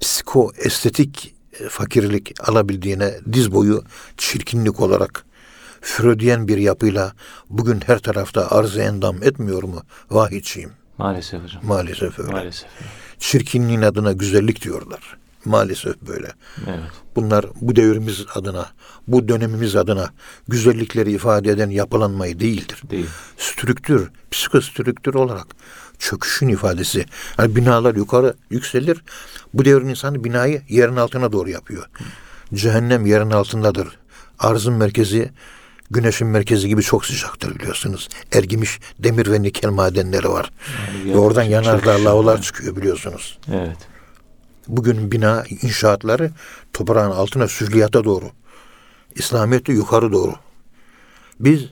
[0.00, 3.84] Psiko, estetik e, fakirlik alabildiğine diz boyu
[4.16, 5.24] çirkinlik olarak
[5.80, 7.12] Freudiyen bir yapıyla
[7.50, 9.82] bugün her tarafta arz endam etmiyor mu?
[10.10, 10.72] Vahidçiyim.
[10.98, 11.62] Maalesef hocam.
[11.66, 12.32] Maalesef öyle.
[12.32, 12.68] Maalesef.
[13.18, 15.18] Çirkinliğin adına güzellik diyorlar.
[15.44, 16.32] Maalesef böyle.
[16.66, 16.80] Evet.
[17.16, 18.66] Bunlar bu devrimiz adına,
[19.08, 20.10] bu dönemimiz adına
[20.48, 22.82] güzellikleri ifade eden yapılanmayı değildir.
[22.90, 23.06] Değil.
[23.38, 25.46] Strüktür, psikostrüktür olarak
[25.98, 27.06] çöküşün ifadesi.
[27.38, 29.02] Yani binalar yukarı yükselir.
[29.54, 31.86] Bu devrin insanı binayı yerin altına doğru yapıyor.
[32.54, 33.88] Cehennem yerin altındadır.
[34.38, 35.30] Arzın merkezi
[35.90, 38.08] güneşin merkezi gibi çok sıcaktır biliyorsunuz.
[38.32, 40.50] Ergimiş demir ve nikel madenleri var.
[40.98, 42.42] Yani Ve oradan yanardağ var.
[42.42, 43.38] çıkıyor biliyorsunuz.
[43.52, 43.76] Evet.
[44.68, 46.30] Bugün bina inşaatları
[46.72, 48.30] toprağın altına süzliyata doğru.
[49.14, 50.34] İslamiyet'te yukarı doğru.
[51.40, 51.64] Biz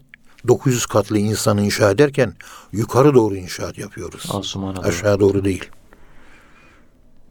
[0.48, 2.34] 900 katlı insanı inşa ederken
[2.72, 4.26] yukarı doğru inşaat yapıyoruz.
[4.32, 4.86] Asumana doğru.
[4.86, 5.70] Aşağı doğru değil.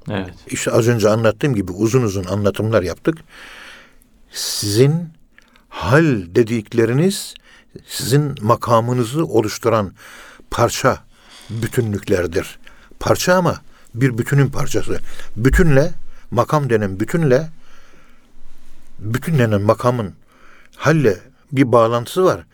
[0.09, 0.33] Evet.
[0.47, 3.17] İşte az önce anlattığım gibi uzun uzun anlatımlar yaptık.
[4.31, 5.09] Sizin
[5.69, 7.33] hal dedikleriniz
[7.87, 9.93] sizin makamınızı oluşturan
[10.51, 11.03] parça
[11.49, 12.59] bütünlüklerdir.
[12.99, 13.61] Parça ama
[13.93, 14.99] bir bütünün parçası.
[15.35, 15.91] Bütünle
[16.31, 17.49] makam denen bütünle
[18.99, 20.13] bütünlenen makamın
[20.75, 21.17] halle
[21.51, 22.45] bir bağlantısı var.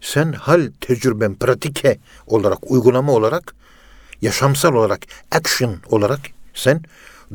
[0.00, 3.54] Sen hal tecrüben pratike olarak uygulama olarak
[4.22, 6.20] yaşamsal olarak action olarak
[6.54, 6.82] sen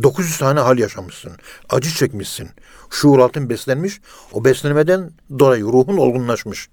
[0.04, 1.32] 900 tane hal yaşamışsın.
[1.70, 2.50] Acı çekmişsin.
[2.90, 4.02] Şuur altın beslenmiş.
[4.34, 6.70] O beslenmeden dolayı ruhun olgunlaşmış.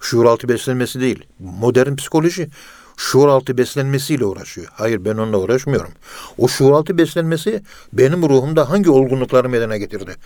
[0.00, 1.26] Şuur altı beslenmesi değil.
[1.38, 2.48] Modern psikoloji
[2.96, 4.66] şuur altı beslenmesiyle uğraşıyor.
[4.72, 5.92] Hayır ben onunla uğraşmıyorum.
[6.38, 10.16] O şuur altı beslenmesi benim ruhumda hangi olgunlukları meydana getirdi?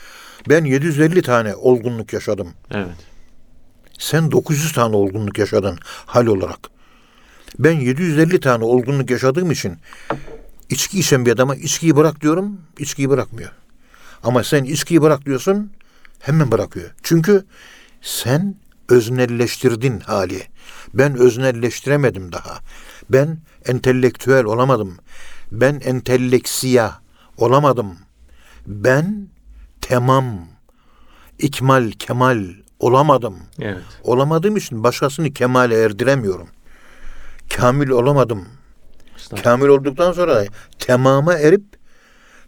[0.48, 2.48] Ben 750 tane olgunluk yaşadım.
[2.70, 2.96] Evet.
[3.98, 6.59] Sen 900 tane olgunluk yaşadın hal olarak.
[7.59, 9.76] Ben 750 tane olgunluk yaşadığım için
[10.70, 13.50] içki içen bir adama içkiyi bırak diyorum, içkiyi bırakmıyor.
[14.22, 15.72] Ama sen içkiyi bırak diyorsun,
[16.20, 16.90] hemen bırakıyor.
[17.02, 17.44] Çünkü
[18.02, 18.55] sen
[18.88, 20.42] öznelleştirdin hali.
[20.98, 22.59] Ben öznelleştiremedim daha.
[23.11, 24.96] Ben entelektüel olamadım.
[25.52, 27.00] Ben enteleksiya
[27.37, 27.98] olamadım.
[28.66, 29.28] Ben
[29.80, 30.24] tamam,
[31.38, 32.44] ikmal, kemal
[32.80, 33.37] olamadım.
[33.61, 33.82] Evet.
[34.02, 36.48] Olamadığım için başkasını kemale erdiremiyorum.
[37.56, 38.44] Kamil olamadım.
[39.42, 40.46] Kamil olduktan sonra da
[40.78, 41.62] tamama erip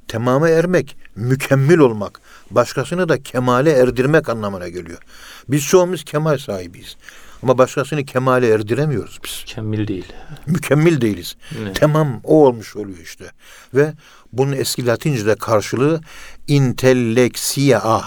[0.09, 4.99] tamama ermek, mükemmel olmak, başkasını da kemale erdirmek anlamına geliyor.
[5.49, 6.97] Biz çoğumuz kemal sahibiyiz.
[7.43, 9.45] Ama başkasını kemale erdiremiyoruz biz.
[9.47, 10.13] Mükemmel değil.
[10.47, 11.37] Mükemmel değiliz.
[11.63, 11.77] Evet.
[11.81, 13.25] Tamam o olmuş oluyor işte.
[13.75, 13.93] Ve
[14.33, 16.01] bunun eski Latince'de karşılığı
[16.49, 18.03] intelleksiya.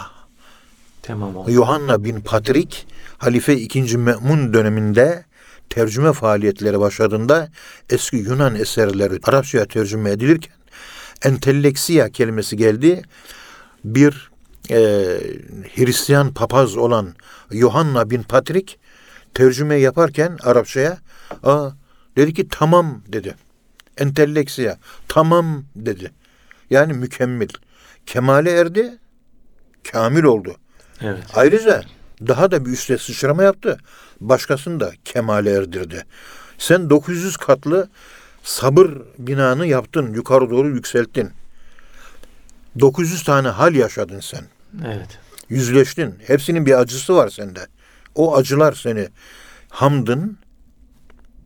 [1.02, 1.52] Tamam oldu.
[1.52, 3.98] Yohanna bin Patrik Halife 2.
[3.98, 5.26] Me'mun döneminde
[5.70, 7.50] tercüme faaliyetleri başladığında
[7.90, 10.56] eski Yunan eserleri Arapçaya tercüme edilirken
[11.24, 13.02] enteleksiya kelimesi geldi.
[13.84, 14.32] Bir
[14.70, 14.78] e,
[15.76, 17.14] Hristiyan papaz olan
[17.52, 18.80] Yohanna bin Patrik
[19.34, 20.98] tercüme yaparken Arapçaya
[21.44, 21.70] aa,
[22.18, 23.36] dedi ki tamam dedi.
[23.98, 26.12] Enteleksiya tamam dedi.
[26.70, 27.48] Yani mükemmel.
[28.06, 28.98] Kemale erdi,
[29.92, 30.56] kamil oldu.
[31.02, 31.24] Evet.
[31.34, 31.84] Ayrıca
[32.28, 33.78] daha da bir üste sıçrama yaptı.
[34.22, 36.06] Başkasını da kemale erdirdi.
[36.58, 37.90] Sen 900 katlı
[38.44, 41.32] sabır binanı yaptın, yukarı doğru yükselttin.
[42.80, 44.46] 900 tane hal yaşadın sen.
[44.86, 45.20] Evet.
[45.50, 46.16] Yüzleştin.
[46.28, 47.68] Hepsinin bir acısı var sende.
[48.16, 49.08] O acılar seni
[49.70, 50.38] hamdın,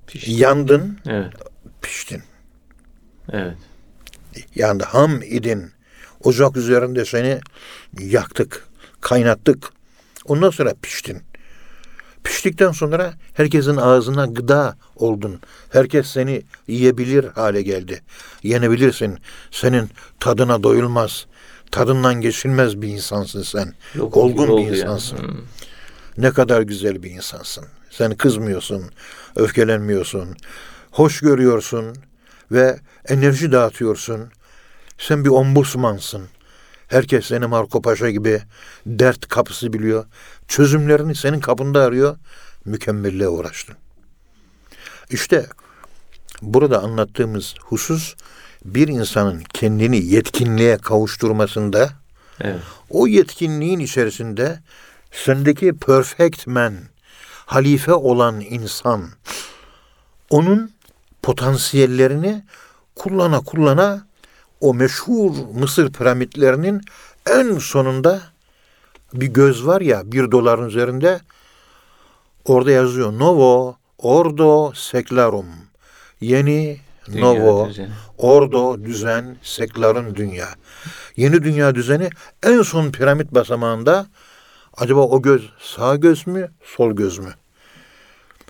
[0.07, 0.31] Pişti.
[0.31, 1.33] yandın, Evet.
[1.81, 2.23] piştin.
[3.31, 3.57] Evet.
[4.55, 5.71] Yani ham idin.
[6.23, 7.39] Ocak üzerinde seni
[7.99, 8.67] yaktık,
[9.01, 9.69] kaynattık.
[10.25, 11.21] Ondan sonra piştin.
[12.23, 15.39] Piştikten sonra herkesin ağzına gıda oldun.
[15.71, 18.01] Herkes seni yiyebilir hale geldi.
[18.43, 19.17] Yenebilirsin.
[19.51, 21.25] Senin tadına doyulmaz.
[21.71, 23.73] Tadından geçilmez bir insansın sen.
[23.95, 24.77] Yok, Olgun bir yani.
[24.77, 25.17] insansın.
[25.17, 25.37] Hmm.
[26.17, 27.65] Ne kadar güzel bir insansın.
[27.91, 28.83] Sen kızmıyorsun,
[29.35, 30.35] öfkelenmiyorsun,
[30.91, 31.95] hoş görüyorsun
[32.51, 34.31] ve enerji dağıtıyorsun.
[34.97, 36.27] Sen bir ombudsmansın.
[36.87, 38.41] Herkes seni Marco Paşa gibi
[38.85, 40.05] dert kapısı biliyor.
[40.47, 42.17] Çözümlerini senin kapında arıyor.
[42.65, 43.75] Mükemmelliğe uğraştın.
[45.09, 45.45] İşte
[46.41, 48.15] burada anlattığımız husus
[48.65, 51.89] bir insanın kendini yetkinliğe kavuşturmasında
[52.41, 52.59] Evet.
[52.89, 54.59] o yetkinliğin içerisinde
[55.23, 56.73] sendeki perfect man,
[57.45, 59.09] halife olan insan,
[60.29, 60.71] onun
[61.21, 62.43] potansiyellerini
[62.95, 64.07] kullana kullana
[64.61, 66.81] o meşhur Mısır piramitlerinin
[67.29, 68.21] en sonunda
[69.13, 71.19] bir göz var ya bir doların üzerinde
[72.45, 75.45] orada yazıyor Novo Ordo Seclarum.
[76.21, 77.89] Yeni Dünya Novo düzeni.
[78.17, 80.47] Ordo düzen sekların dünya.
[81.17, 82.09] Yeni dünya düzeni
[82.43, 84.07] en son piramit basamağında
[84.77, 87.33] acaba o göz sağ göz mü sol göz mü?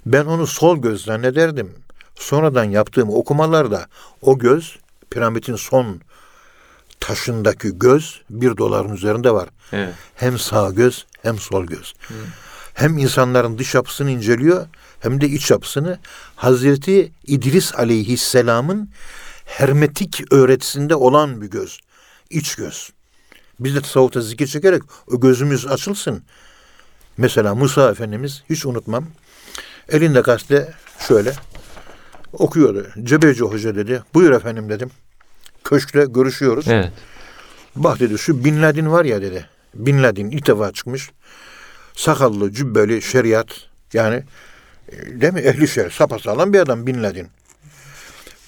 [0.06, 1.76] Ben onu sol göz zannederdim.
[2.16, 3.86] Sonradan yaptığım okumalarda
[4.22, 6.02] o göz piramidin son
[7.00, 9.50] taşındaki göz bir doların üzerinde var.
[9.72, 9.94] Evet.
[10.16, 11.94] Hem sağ göz hem sol göz.
[12.74, 14.68] Hem insanların dış yapısını inceliyor
[15.00, 16.00] hem de iç yapısını.
[16.36, 18.90] Hazreti İdris aleyhisselamın
[19.46, 21.80] hermetik öğretisinde olan bir göz.
[22.30, 22.90] İç göz.
[23.60, 26.24] Biz de tasavvufta zikir çekerek o gözümüz açılsın.
[27.18, 29.06] Mesela Musa Efendimiz hiç unutmam.
[29.90, 30.74] Elinde gazete
[31.08, 31.34] şöyle
[32.34, 32.88] okuyordu.
[33.04, 34.04] Cebeci Hoca dedi.
[34.14, 34.92] Buyur efendim dedim.
[35.64, 36.68] Köşkte görüşüyoruz.
[36.68, 36.92] Evet.
[37.76, 39.50] Bak dedi şu Bin Laden var ya dedi.
[39.74, 41.10] Bin Laden ilk defa çıkmış.
[41.96, 43.48] Sakallı, cübbeli, şeriat.
[43.94, 44.24] Yani
[44.90, 45.40] e, değil mi?
[45.40, 45.90] Ehli şer.
[45.90, 47.28] Sapasağlam bir adam Bin Laden.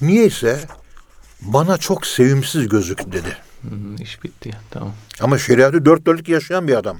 [0.01, 0.59] Niyeyse
[1.41, 3.37] bana çok sevimsiz gözüktü dedi.
[4.01, 4.51] İş bitti.
[4.71, 4.91] Tamam.
[5.21, 6.97] Ama şeriatı dört dörtlük yaşayan bir adam.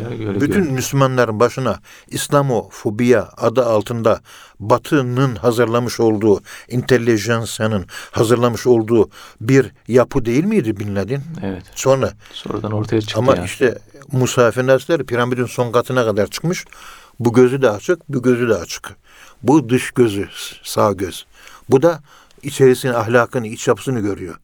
[0.00, 4.20] Ya, Bütün gör- Müslümanların başına İslamofobiya adı altında
[4.60, 11.22] Batı'nın hazırlamış olduğu, intelijansiyanın hazırlamış olduğu bir yapı değil miydi Bin Laden?
[11.42, 11.62] Evet.
[11.74, 13.44] Sonra Sonradan ortaya çıktı Ama ya.
[13.44, 13.78] işte
[14.12, 16.64] Musa Efendi piramidin son katına kadar çıkmış.
[17.20, 18.96] Bu gözü de açık, bu gözü de açık.
[19.42, 20.28] Bu dış gözü,
[20.62, 21.26] sağ göz.
[21.70, 22.00] Bu da
[22.42, 24.34] içerisini, ahlakını, iç yapısını görüyor.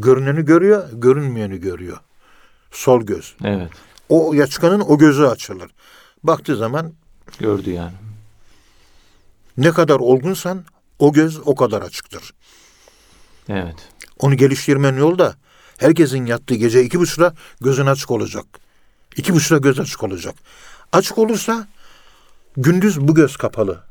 [0.00, 1.98] Görüneni görüyor, görünmeyeni görüyor.
[2.70, 3.34] Sol göz.
[3.44, 3.70] Evet.
[4.08, 5.70] O ya çıkanın o gözü açılır.
[6.22, 6.92] Baktığı zaman
[7.38, 7.92] Gördü yani.
[9.56, 10.64] ne kadar olgunsan
[10.98, 12.34] o göz o kadar açıktır.
[13.48, 13.88] Evet.
[14.18, 15.34] Onu geliştirmenin yolu da
[15.78, 18.44] herkesin yattığı gece iki buçukta gözün açık olacak.
[19.16, 20.34] İki buçukta göz açık olacak.
[20.92, 21.68] Açık olursa
[22.56, 23.82] gündüz bu göz kapalı.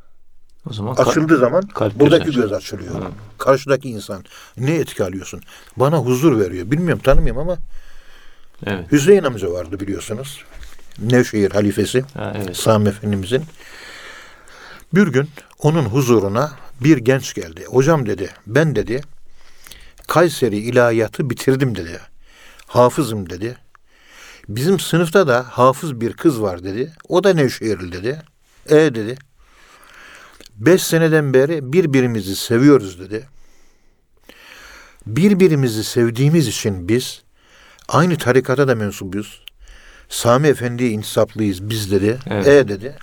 [0.69, 2.95] O zaman Açıldığı zaman kalp buradaki gözü göz açılıyor.
[2.95, 3.07] Hı.
[3.37, 4.23] Karşıdaki insan
[4.57, 5.41] ne etki alıyorsun?
[5.77, 6.71] Bana huzur veriyor.
[6.71, 7.57] Bilmiyorum tanımıyorum ama
[8.65, 8.91] Evet.
[8.91, 10.43] Hüseyin amca vardı biliyorsunuz.
[10.99, 12.57] Nevşehir halifesi Ha, evet.
[12.57, 13.43] Sami Efendimizin.
[14.93, 16.51] Bir gün onun huzuruna
[16.81, 17.65] bir genç geldi.
[17.65, 19.01] Hocam dedi ben dedi
[20.07, 21.99] Kayseri ilahiyatı bitirdim dedi.
[22.67, 23.57] Hafızım dedi.
[24.49, 26.93] Bizim sınıfta da hafız bir kız var dedi.
[27.09, 28.21] O da Nevşehirli dedi.
[28.69, 29.17] E dedi.
[30.55, 33.27] Beş seneden beri birbirimizi seviyoruz dedi.
[35.07, 37.21] Birbirimizi sevdiğimiz için biz
[37.87, 39.45] aynı tarikata da mensubuyuz.
[40.09, 42.17] Sami Efendi'ye intisaplıyız biz dedi.
[42.29, 42.47] Evet.
[42.47, 42.95] E dedi.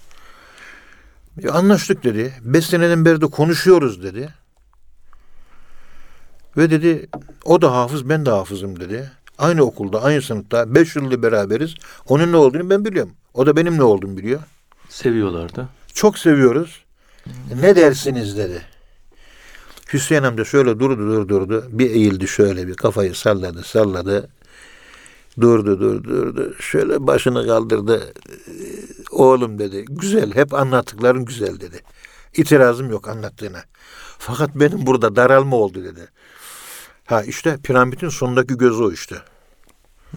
[1.42, 2.32] "E, anlaştık dedi.
[2.42, 4.28] Beş seneden beri de konuşuyoruz dedi.
[6.56, 7.08] Ve dedi
[7.44, 9.10] o da hafız ben de hafızım dedi.
[9.38, 11.74] Aynı okulda aynı sınıfta beş yıldır beraberiz.
[12.08, 13.12] Onun ne olduğunu ben biliyorum.
[13.34, 14.40] O da benim ne olduğumu biliyor.
[14.88, 15.68] Seviyorlardı.
[15.94, 16.84] Çok seviyoruz.
[17.60, 18.62] Ne dersiniz dedi.
[19.92, 21.64] Hüseyin amca şöyle durdu durdu durdu.
[21.68, 24.28] Bir eğildi şöyle bir kafayı salladı salladı.
[25.40, 26.54] Durdu durdu durdu.
[26.60, 28.12] Şöyle başını kaldırdı.
[29.10, 29.84] Oğlum dedi.
[29.88, 31.80] Güzel hep anlattıkların güzel dedi.
[32.36, 33.64] İtirazım yok anlattığına.
[34.18, 36.08] Fakat benim burada daralma oldu dedi.
[37.06, 39.16] Ha işte piramidin sonundaki gözü o işte.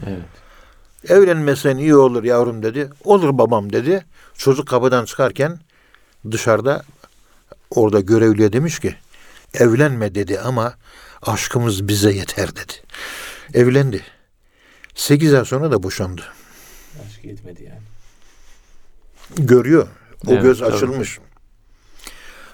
[0.05, 0.45] Evet.
[1.09, 2.89] Evlenmesen iyi olur yavrum dedi.
[3.03, 4.05] Olur babam dedi.
[4.37, 5.59] Çocuk kapıdan çıkarken
[6.31, 6.83] dışarıda
[7.75, 8.95] orada görevliye demiş ki
[9.53, 10.73] evlenme dedi ama
[11.21, 12.73] aşkımız bize yeter dedi.
[13.53, 14.03] Evlendi.
[14.95, 16.21] Sekiz ay sonra da boşandı.
[17.07, 17.81] Aşk yetmedi yani.
[19.47, 19.87] Görüyor.
[20.27, 20.73] O Evet, göz tabii.
[20.73, 21.19] açılmış.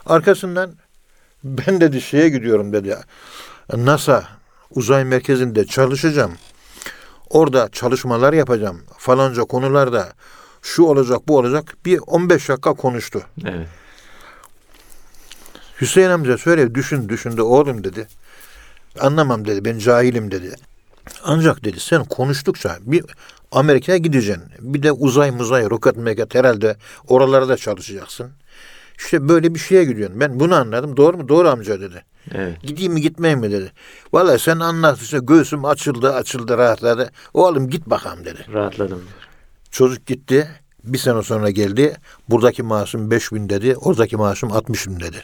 [0.06, 0.76] Arkasından
[1.44, 2.98] ben dedi şeye gidiyorum dedi.
[3.76, 4.28] NASA
[4.76, 6.38] uzay merkezinde çalışacağım.
[7.30, 8.82] Orada çalışmalar yapacağım.
[8.98, 10.14] Falanca konularda
[10.62, 11.74] şu olacak bu olacak.
[11.86, 13.22] Bir 15 dakika konuştu.
[13.46, 13.68] Evet.
[15.82, 18.08] Hüseyin amca şöyle düşün düşündü oğlum dedi.
[19.00, 20.56] Anlamam dedi ben cahilim dedi.
[21.24, 23.04] Ancak dedi sen konuştukça bir
[23.52, 24.44] Amerika'ya gideceksin.
[24.60, 28.32] Bir de uzay muzay roket mekat herhalde oralarda çalışacaksın.
[28.98, 30.20] İşte böyle bir şeye gidiyorsun.
[30.20, 30.98] Ben bunu anladım.
[30.98, 31.28] Doğru mu?
[31.28, 32.04] Doğru amca dedi.
[32.32, 32.62] Evet.
[32.62, 33.72] Gideyim mi gitmeyeyim mi dedi.
[34.14, 37.12] Vallahi sen anlat işte göğsüm açıldı açıldı rahatladı.
[37.34, 38.46] Oğlum git bakalım dedi.
[38.54, 39.30] Rahatladım diyor.
[39.72, 40.48] Çocuk gitti.
[40.84, 41.96] Bir sene sonra geldi.
[42.30, 43.76] Buradaki maaşım 5 bin dedi.
[43.76, 45.24] Oradaki maaşım 60 bin dedi.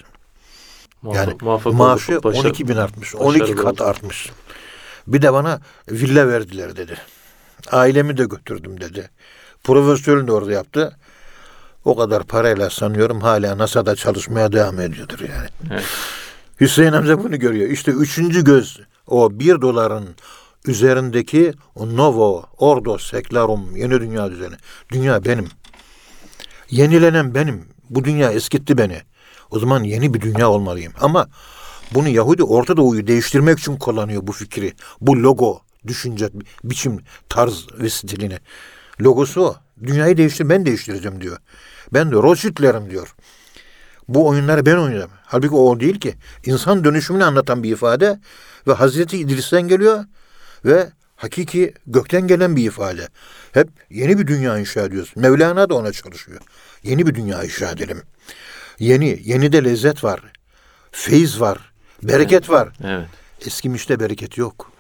[1.04, 3.14] Yani Muvaffak- maaşı olduk, başarı- 12 bin artmış.
[3.14, 3.82] başarılı 12 kat olduk.
[3.82, 4.32] artmış.
[5.08, 6.98] Bir de bana villa verdiler dedi.
[7.72, 9.10] Ailemi de götürdüm dedi.
[9.64, 10.98] Profesörün de orada yaptı.
[11.86, 15.48] O kadar parayla sanıyorum hala NASA'da çalışmaya devam ediyordur yani.
[15.72, 15.84] Evet.
[16.62, 17.70] Hüseyin amca bunu görüyor.
[17.70, 20.08] İşte üçüncü göz o bir doların
[20.66, 24.56] üzerindeki o Novo Ordo Seclarum yeni dünya düzeni.
[24.92, 25.48] Dünya benim.
[26.70, 27.66] Yenilenen benim.
[27.90, 29.02] Bu dünya eskitti beni.
[29.52, 30.94] O zaman yeni bir dünya olmalıyım.
[31.02, 31.28] Ama
[31.94, 34.74] bunu Yahudi Orta Doğu'yu değiştirmek için kullanıyor bu fikri.
[35.02, 36.30] Bu logo, düşünce,
[36.64, 38.40] biçim, tarz ve stilini.
[39.02, 39.56] Logosu o.
[39.84, 41.38] Dünyayı değiştir, ben değiştireceğim diyor.
[41.94, 43.16] Ben de Rothschild'lerim diyor.
[44.08, 45.12] Bu oyunları ben oynayacağım.
[45.26, 46.16] Halbuki o değil ki.
[46.46, 48.20] İnsan dönüşümünü anlatan bir ifade
[48.68, 50.06] ve Hazreti İdris'ten geliyor
[50.66, 53.08] ve hakiki gökten gelen bir ifade.
[53.52, 55.14] Hep yeni bir dünya inşa ediyoruz.
[55.16, 56.42] Mevlana da ona çalışıyor.
[56.84, 58.02] Yeni bir dünya inşa edelim.
[58.80, 60.22] Yeni, yeni de lezzet var.
[60.92, 61.74] Feyiz var.
[62.04, 62.70] Bereket var.
[62.84, 63.08] Evet.
[63.46, 64.72] Eskimişte bereket yok.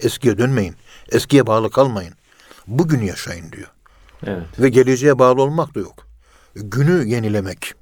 [0.00, 0.76] Eskiye dönmeyin.
[1.12, 2.14] Eskiye bağlı kalmayın.
[2.66, 3.68] Bugün yaşayın diyor.
[4.26, 4.46] Evet.
[4.58, 6.06] Ve geleceğe bağlı olmak da yok.
[6.54, 7.72] Günü yenilemek.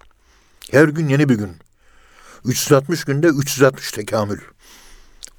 [0.71, 1.57] Her gün yeni bir gün.
[2.45, 4.39] 360 günde 360 tekamül.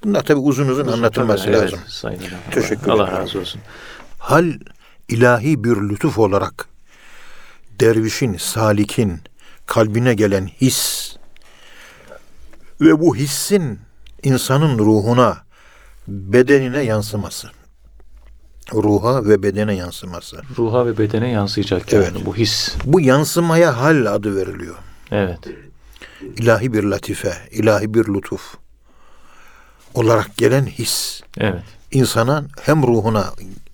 [0.04, 1.78] Bunlar tabi uzun uzun anlatılması Tabii, lazım.
[1.82, 2.22] Evet, Sayın.
[2.50, 3.18] Teşekkür Allah ederim.
[3.18, 3.60] razı olsun.
[4.18, 4.52] Hal
[5.08, 6.68] ilahi bir lütuf olarak
[7.80, 9.20] dervişin, salikin
[9.70, 11.12] kalbine gelen his
[12.80, 13.78] ve bu hissin
[14.22, 15.38] insanın ruhuna,
[16.08, 17.48] bedenine yansıması.
[18.74, 20.42] Ruha ve bedene yansıması.
[20.58, 22.26] Ruha ve bedene yansıyacak yani Evet.
[22.26, 22.74] bu his.
[22.84, 24.76] Bu yansımaya hal adı veriliyor.
[25.10, 25.38] Evet.
[26.36, 28.54] İlahi bir latife, ilahi bir lütuf
[29.94, 31.20] olarak gelen his.
[31.38, 31.62] Evet.
[31.90, 33.24] insana hem ruhuna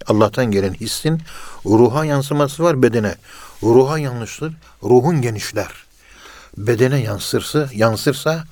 [0.06, 1.22] Allah'tan gelen hissin
[1.66, 3.14] ruha yansıması var bedene.
[3.62, 5.85] Ruha yanlıştır, ruhun genişler.
[6.56, 8.44] Bedene yansırsa, yansırsa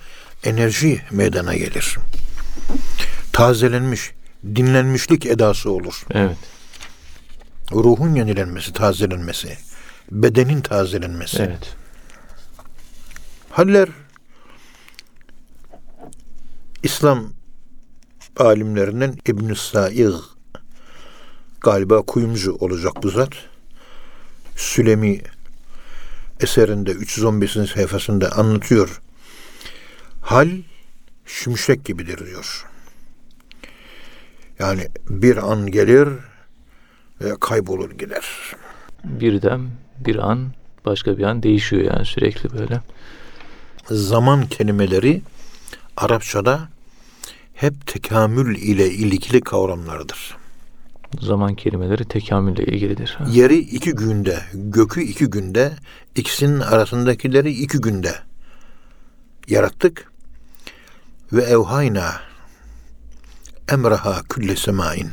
[0.44, 1.96] enerji meydana gelir.
[3.32, 4.12] Tazelenmiş,
[4.44, 6.06] dinlenmişlik edası olur.
[6.10, 6.36] Evet.
[7.72, 9.58] Ruhun yenilenmesi, tazelenmesi,
[10.10, 11.42] bedenin tazelenmesi.
[11.42, 11.76] Evet.
[13.50, 13.88] Haller
[16.82, 17.32] İslam
[18.36, 20.14] alimlerinden İbn Sa'ig
[21.60, 23.32] galiba kuyumcu olacak bu zat.
[24.56, 25.20] Sülemi
[26.40, 27.52] eserinde 315.
[27.52, 29.00] sayfasında anlatıyor.
[30.20, 30.48] Hal
[31.26, 32.66] şimşek gibidir diyor.
[34.58, 36.08] Yani bir an gelir
[37.20, 38.24] ve kaybolur gider.
[39.04, 40.52] Birden bir an
[40.84, 42.80] başka bir an değişiyor yani sürekli böyle.
[43.90, 45.22] zaman kelimeleri
[45.96, 46.68] Arapçada
[47.54, 50.36] hep tekamül ile ilgili kavramlardır.
[51.20, 53.18] Zaman kelimeleri tekamülle ilgilidir.
[53.30, 55.72] Yeri iki günde, gökü iki günde,
[56.16, 58.14] ikisinin arasındakileri iki günde
[59.48, 60.12] yarattık.
[61.32, 62.20] Ve evhayna
[63.72, 65.10] emraha külle semain.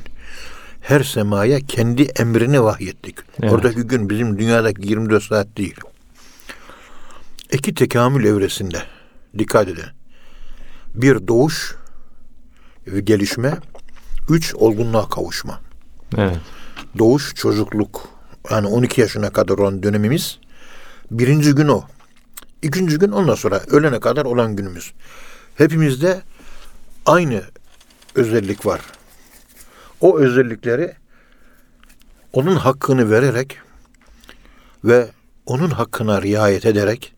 [0.82, 3.16] Her semaya kendi emrini vahyettik.
[3.42, 3.54] Evet.
[3.54, 5.76] Oradaki gün bizim dünyadaki 24 saat değil.
[7.52, 8.84] İki tekamül evresinde
[9.38, 9.86] dikkat edin.
[10.96, 11.76] Bir doğuş
[12.88, 13.58] ve gelişme,
[14.30, 15.60] üç olgunluğa kavuşma.
[16.18, 16.38] Evet.
[16.98, 18.10] Doğuş çocukluk
[18.52, 20.38] yani 12 yaşına kadar olan dönemimiz
[21.12, 21.84] birinci gün o.
[22.62, 24.94] İkinci gün ondan sonra ölene kadar olan günümüz.
[25.56, 26.22] Hepimizde
[27.06, 27.44] aynı
[28.16, 28.82] özellik var.
[30.02, 30.94] O özellikleri
[32.34, 33.58] onun hakkını vererek
[34.84, 35.10] ve
[35.46, 37.14] onun hakkına riayet ederek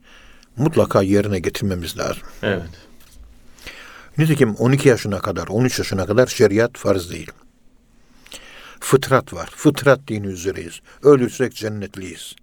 [0.58, 2.23] mutlaka yerine getirmemiz lazım.
[2.43, 2.63] Evet.
[4.17, 7.32] Nitekim 12 yaşına kadar, 13 yaşına kadar şeriat farz değil.
[8.83, 9.49] Fıtrat var.
[9.55, 10.79] Fıtrat dini üzereyiz.
[11.03, 12.35] Ölürsek cennetliyiz.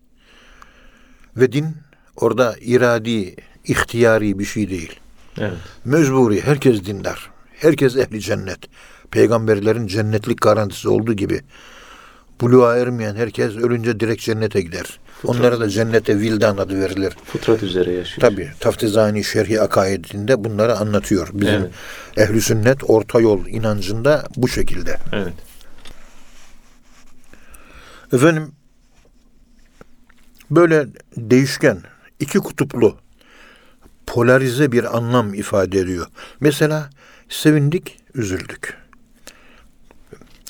[1.37, 1.76] Ve din
[2.16, 5.00] orada iradi, ihtiyari bir şey değil.
[5.38, 5.53] Evet.
[5.85, 6.40] Mecburi.
[6.40, 7.31] Herkes dindar.
[7.55, 8.59] Herkes ehli cennet.
[9.11, 11.40] Peygamberlerin cennetlik garantisi olduğu gibi
[12.40, 14.98] buluğa ermeyen herkes ölünce direkt cennete gider.
[15.24, 17.16] Onlara da cennete vildan adı verilir.
[17.24, 18.31] Fıtrat üzere yaşıyor.
[18.31, 21.29] Tabi Taftizani Şerhi Akaidinde bunları anlatıyor.
[21.33, 21.70] Bizim Evet.
[22.16, 24.96] ehli sünnet orta yol inancında bu şekilde.
[25.12, 25.33] Evet.
[28.12, 28.53] Efendim
[30.51, 31.83] böyle değişken,
[32.20, 32.99] iki kutuplu,
[34.07, 36.07] polarize bir anlam ifade ediyor.
[36.41, 36.91] Mesela
[37.28, 38.76] sevindik, üzüldük.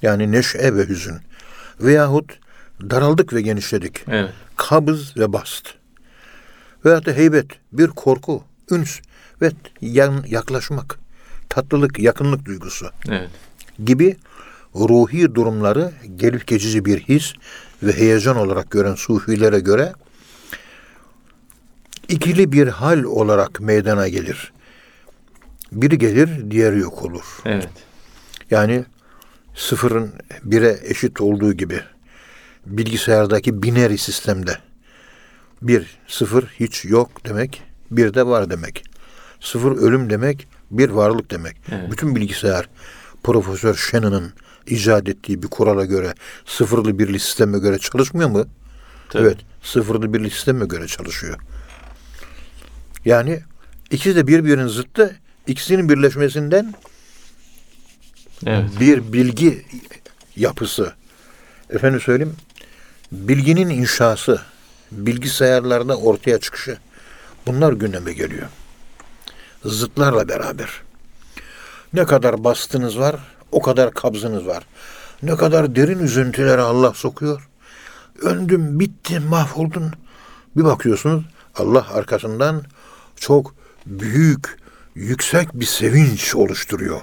[0.03, 1.17] Yani neşe ve hüzün.
[1.81, 2.39] Veyahut
[2.81, 4.05] daraldık ve genişledik.
[4.09, 4.31] Evet.
[4.57, 5.75] kabız ve bast.
[6.85, 9.01] Veyahut da heybet, bir korku, üns
[9.43, 10.99] ve yan, yaklaşmak,
[11.49, 13.31] tatlılık, yakınlık duygusu Evet.
[13.85, 14.17] gibi
[14.75, 17.33] ruhi durumları gelip geçici bir his
[17.83, 19.93] ve heyecan olarak gören sufilere göre
[22.09, 24.53] ikili bir hal olarak meydana gelir.
[25.73, 27.25] Biri gelir, diğeri yok olur.
[27.45, 27.69] Evet.
[28.51, 28.85] Yani
[29.55, 30.13] sıfırın
[30.43, 31.81] bire eşit olduğu gibi
[32.67, 34.59] bilgisayardaki binary sistemde
[35.63, 38.85] bir sıfır hiç yok demek bir de var demek.
[39.41, 41.57] Sıfır ölüm demek bir varlık demek.
[41.73, 41.91] Evet.
[41.91, 42.69] Bütün bilgisayar
[43.23, 44.33] Profesör Shannon'ın
[44.67, 46.15] icat ettiği bir kurala göre
[46.47, 48.47] sıfırlı birli sisteme göre çalışmıyor mu?
[49.09, 49.23] Tabii.
[49.23, 49.39] Evet.
[49.63, 51.39] Sıfırlı birli sisteme göre çalışıyor.
[53.05, 53.41] Yani
[53.91, 55.17] ikisi de birbirinin zıttı.
[55.47, 56.75] İkisinin birleşmesinden
[58.47, 58.71] Evet.
[58.81, 59.65] bir bilgi
[60.37, 60.93] yapısı.
[61.71, 62.37] Efendim söyleyeyim.
[63.13, 64.41] Bilginin inşası,
[64.93, 66.79] bilgisayarlarda ortaya çıkışı.
[67.47, 68.49] Bunlar gündeme geliyor.
[69.65, 70.71] Zıtlarla beraber.
[71.93, 73.17] Ne kadar bastınız var,
[73.53, 74.67] o kadar kabzınız var.
[75.23, 77.49] Ne kadar derin üzüntülere Allah sokuyor.
[78.23, 79.93] Öldüm, bittim, mahvoldun.
[80.57, 81.25] Bir bakıyorsunuz
[81.57, 82.63] Allah arkasından
[83.17, 83.55] çok
[83.87, 84.59] büyük,
[84.95, 87.01] yüksek bir sevinç oluşturuyor.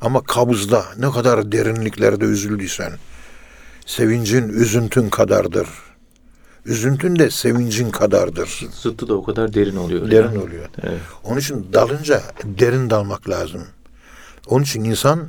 [0.00, 2.92] Ama kabızda ne kadar derinliklerde üzüldüysen,
[3.86, 5.68] sevincin üzüntün kadardır.
[6.66, 8.66] Üzüntün de sevincin kadardır.
[8.72, 10.10] Zıttı da o kadar derin oluyor.
[10.10, 10.38] Derin yani.
[10.38, 10.68] oluyor.
[10.82, 11.00] Evet.
[11.24, 13.62] Onun için dalınca derin dalmak lazım.
[14.46, 15.28] Onun için insan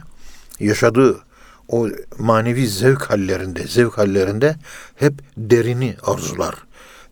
[0.60, 1.20] yaşadığı
[1.68, 4.56] o manevi zevk hallerinde, zevk hallerinde
[4.95, 6.56] hep derini arzular.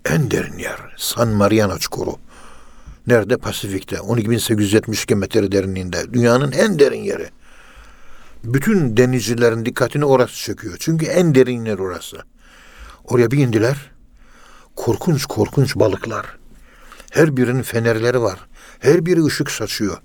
[0.05, 2.15] En derin yer San Mariano Çukuru.
[3.07, 3.37] Nerede?
[3.37, 3.95] Pasifik'te.
[3.95, 6.13] 12.872 metre derinliğinde.
[6.13, 7.29] Dünyanın en derin yeri.
[8.43, 10.75] Bütün denizcilerin dikkatini orası çekiyor.
[10.79, 12.17] Çünkü en derin yer orası.
[13.03, 13.91] Oraya bir indiler.
[14.75, 16.25] Korkunç korkunç balıklar.
[17.11, 18.39] Her birinin fenerleri var.
[18.79, 19.97] Her biri ışık saçıyor.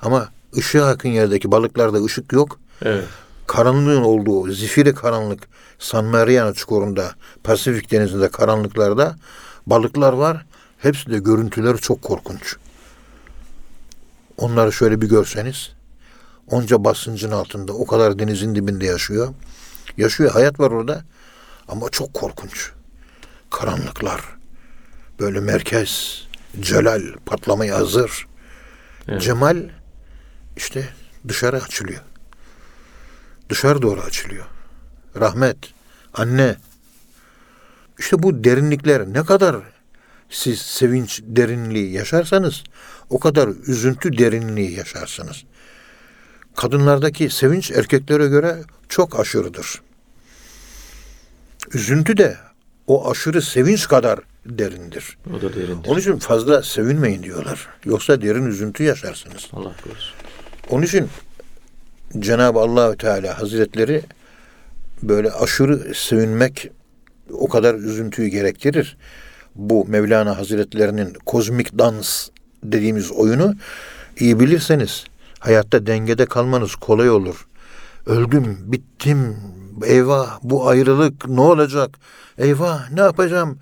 [0.00, 2.60] Ama ışığa yakın yerdeki balıklarda ışık yok.
[2.82, 3.04] Evet.
[3.46, 9.16] Karanlığın olduğu, zifiri karanlık San Mariano çukurunda, Pasifik denizinde karanlıklarda
[9.66, 10.46] balıklar var.
[10.78, 12.56] Hepsi de görüntüleri çok korkunç.
[14.36, 15.72] Onları şöyle bir görseniz,
[16.50, 19.34] onca basıncın altında, o kadar denizin dibinde yaşıyor.
[19.96, 21.04] Yaşıyor, hayat var orada
[21.68, 22.70] ama çok korkunç.
[23.50, 24.20] Karanlıklar,
[25.20, 26.22] böyle merkez,
[26.60, 28.26] celal, patlamaya hazır.
[29.08, 29.22] Evet.
[29.22, 29.56] Cemal
[30.56, 30.88] işte
[31.28, 32.00] dışarı açılıyor.
[33.48, 34.44] Dışarı doğru açılıyor.
[35.20, 35.56] Rahmet,
[36.14, 36.56] anne.
[37.98, 39.56] İşte bu derinlikler ne kadar
[40.30, 42.64] siz sevinç derinliği yaşarsanız
[43.10, 45.44] o kadar üzüntü derinliği yaşarsınız.
[46.56, 48.56] Kadınlardaki sevinç erkeklere göre
[48.88, 49.82] çok aşırıdır.
[51.74, 52.36] Üzüntü de
[52.86, 55.18] o aşırı sevinç kadar derindir.
[55.38, 55.88] O da derindir.
[55.88, 57.68] Onun için fazla sevinmeyin diyorlar.
[57.84, 59.48] Yoksa derin üzüntü yaşarsınız.
[59.52, 60.25] Allah korusun.
[60.70, 61.08] Onun için
[62.18, 64.02] Cenab-ı Allahü Teala Hazretleri
[65.02, 66.70] böyle aşırı sevinmek
[67.30, 68.96] o kadar üzüntüyü gerektirir.
[69.54, 72.28] Bu Mevlana Hazretlerinin kozmik dans
[72.62, 73.54] dediğimiz oyunu
[74.18, 75.04] iyi bilirseniz
[75.38, 77.46] hayatta dengede kalmanız kolay olur.
[78.06, 79.36] Öldüm, bittim,
[79.84, 81.90] eyvah bu ayrılık ne olacak?
[82.38, 83.58] Eyvah ne yapacağım?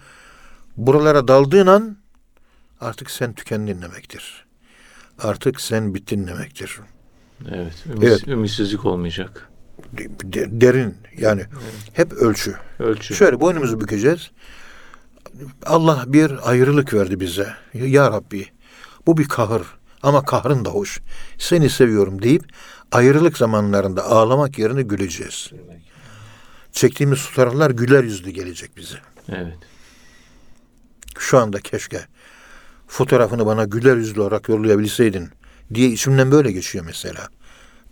[0.77, 1.97] Buralara daldığın an
[2.81, 4.45] artık sen tükendin demektir.
[5.19, 6.81] Artık sen bittin demektir.
[7.49, 7.75] Evet.
[7.87, 8.29] Ümit, Evet.
[8.29, 9.49] Ümitsizlik olmayacak.
[10.23, 11.43] De- derin yani
[11.93, 12.55] hep ölçü.
[12.79, 13.15] Ölçü.
[13.15, 14.31] Şöyle boynumuzu bükeceğiz.
[15.67, 17.49] Allah bir ayrılık verdi bize.
[17.75, 18.47] Ya Rabbi
[19.07, 19.63] bu bir kahır
[20.03, 21.01] ama kahrın da hoş.
[21.39, 22.45] Seni seviyorum deyip
[22.93, 25.51] ayrılık zamanlarında ağlamak yerine güleceğiz.
[26.73, 28.97] Çektiğimiz fotoğraflar güler yüzlü gelecek bize.
[29.29, 29.59] Evet.
[31.19, 32.01] Şu anda keşke
[32.89, 35.31] fotoğrafını bana güler yüzlü olarak yollayabilseydin
[35.75, 37.29] diye içimden böyle geçiyor mesela.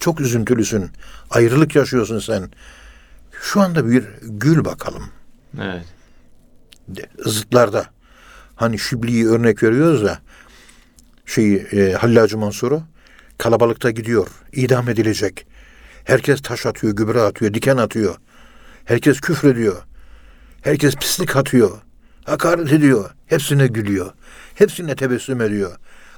[0.01, 0.91] Çok üzüntülüsün.
[1.31, 2.51] Ayrılık yaşıyorsun sen.
[3.43, 5.11] Şu anda bir gül bakalım.
[5.61, 5.85] Evet.
[7.27, 7.87] Zıtlarda.
[8.57, 10.19] Hani Şibli'yi örnek veriyoruz ya.
[11.27, 12.83] Şeyi e, Hallacı Mansur'u
[13.39, 14.29] kalabalıkta gidiyor.
[14.53, 15.47] idam edilecek.
[16.05, 18.17] Herkes taş atıyor, gübre atıyor, diken atıyor.
[18.85, 19.83] Herkes küfrediyor.
[20.63, 21.79] Herkes pislik atıyor.
[22.25, 23.11] Hakaret ediyor.
[23.27, 24.13] Hepsine gülüyor.
[24.55, 25.77] Hepsine tebessüm ediyor.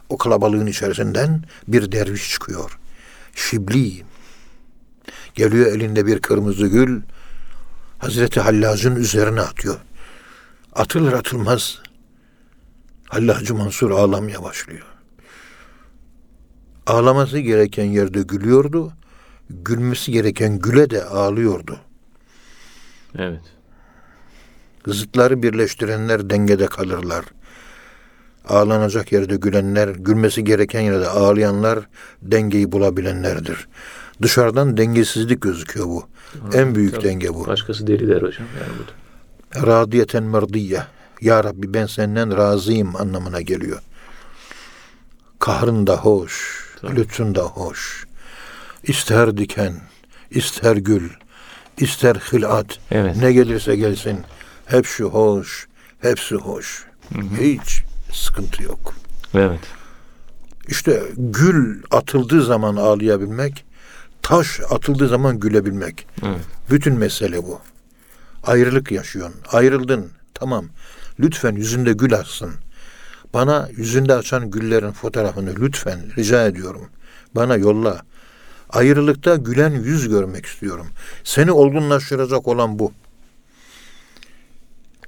[0.09, 2.79] O kalabalığın içerisinden bir derviş çıkıyor.
[3.35, 4.03] Şibli.
[5.35, 7.03] Geliyor elinde bir kırmızı gül.
[7.99, 9.79] Hazreti Hallac'ın üzerine atıyor.
[10.73, 11.79] Atılır atılmaz
[13.09, 14.87] Hallacı Mansur ağlamaya başlıyor.
[16.87, 18.93] Ağlaması gereken yerde gülüyordu.
[19.51, 21.81] Gülmesi gereken güle de ağlıyordu.
[23.19, 23.43] Evet.
[24.87, 27.25] Zıtları birleştirenler dengede kalırlar.
[28.49, 31.79] Ağlanacak yerde gülenler, gülmesi gereken yerde ağlayanlar
[32.23, 33.69] dengeyi bulabilenlerdir.
[34.23, 36.05] Dışarıdan dengesizlik gözüküyor bu.
[36.55, 37.05] En büyük Tabii.
[37.05, 37.47] denge bu.
[37.47, 38.47] Başkası deli der hocam.
[38.61, 40.83] Yani bu radiyeten merdiye.
[41.21, 43.79] Ya Rabbi ben senden razıyım anlamına geliyor.
[45.39, 46.97] Kahrın da hoş, Tabii.
[46.97, 48.07] lütfun da hoş.
[48.83, 49.75] İster diken,
[50.31, 51.11] ister gül,
[51.79, 53.17] ister hilat, Evet.
[53.17, 54.21] ne gelirse gelsin.
[54.67, 55.67] Hepsi hoş,
[56.01, 56.85] hepsi hoş.
[57.41, 57.84] Hiç
[58.15, 58.95] sıkıntı yok.
[59.35, 59.61] Evet.
[60.69, 63.65] İşte gül atıldığı zaman ağlayabilmek,
[64.23, 66.07] taş atıldığı zaman gülebilmek.
[66.23, 66.41] Evet.
[66.71, 67.61] Bütün mesele bu.
[68.45, 69.41] Ayrılık yaşıyorsun.
[69.53, 70.11] Ayrıldın.
[70.35, 70.65] Tamam.
[71.21, 72.51] Lütfen yüzünde gül açsın.
[73.35, 76.89] Bana yüzünde açan güllerin fotoğrafını lütfen rica ediyorum.
[77.35, 78.03] Bana yolla.
[78.71, 80.87] Ayrılıkta gülen yüz görmek istiyorum.
[81.25, 82.93] Seni olgunlaştıracak olan bu.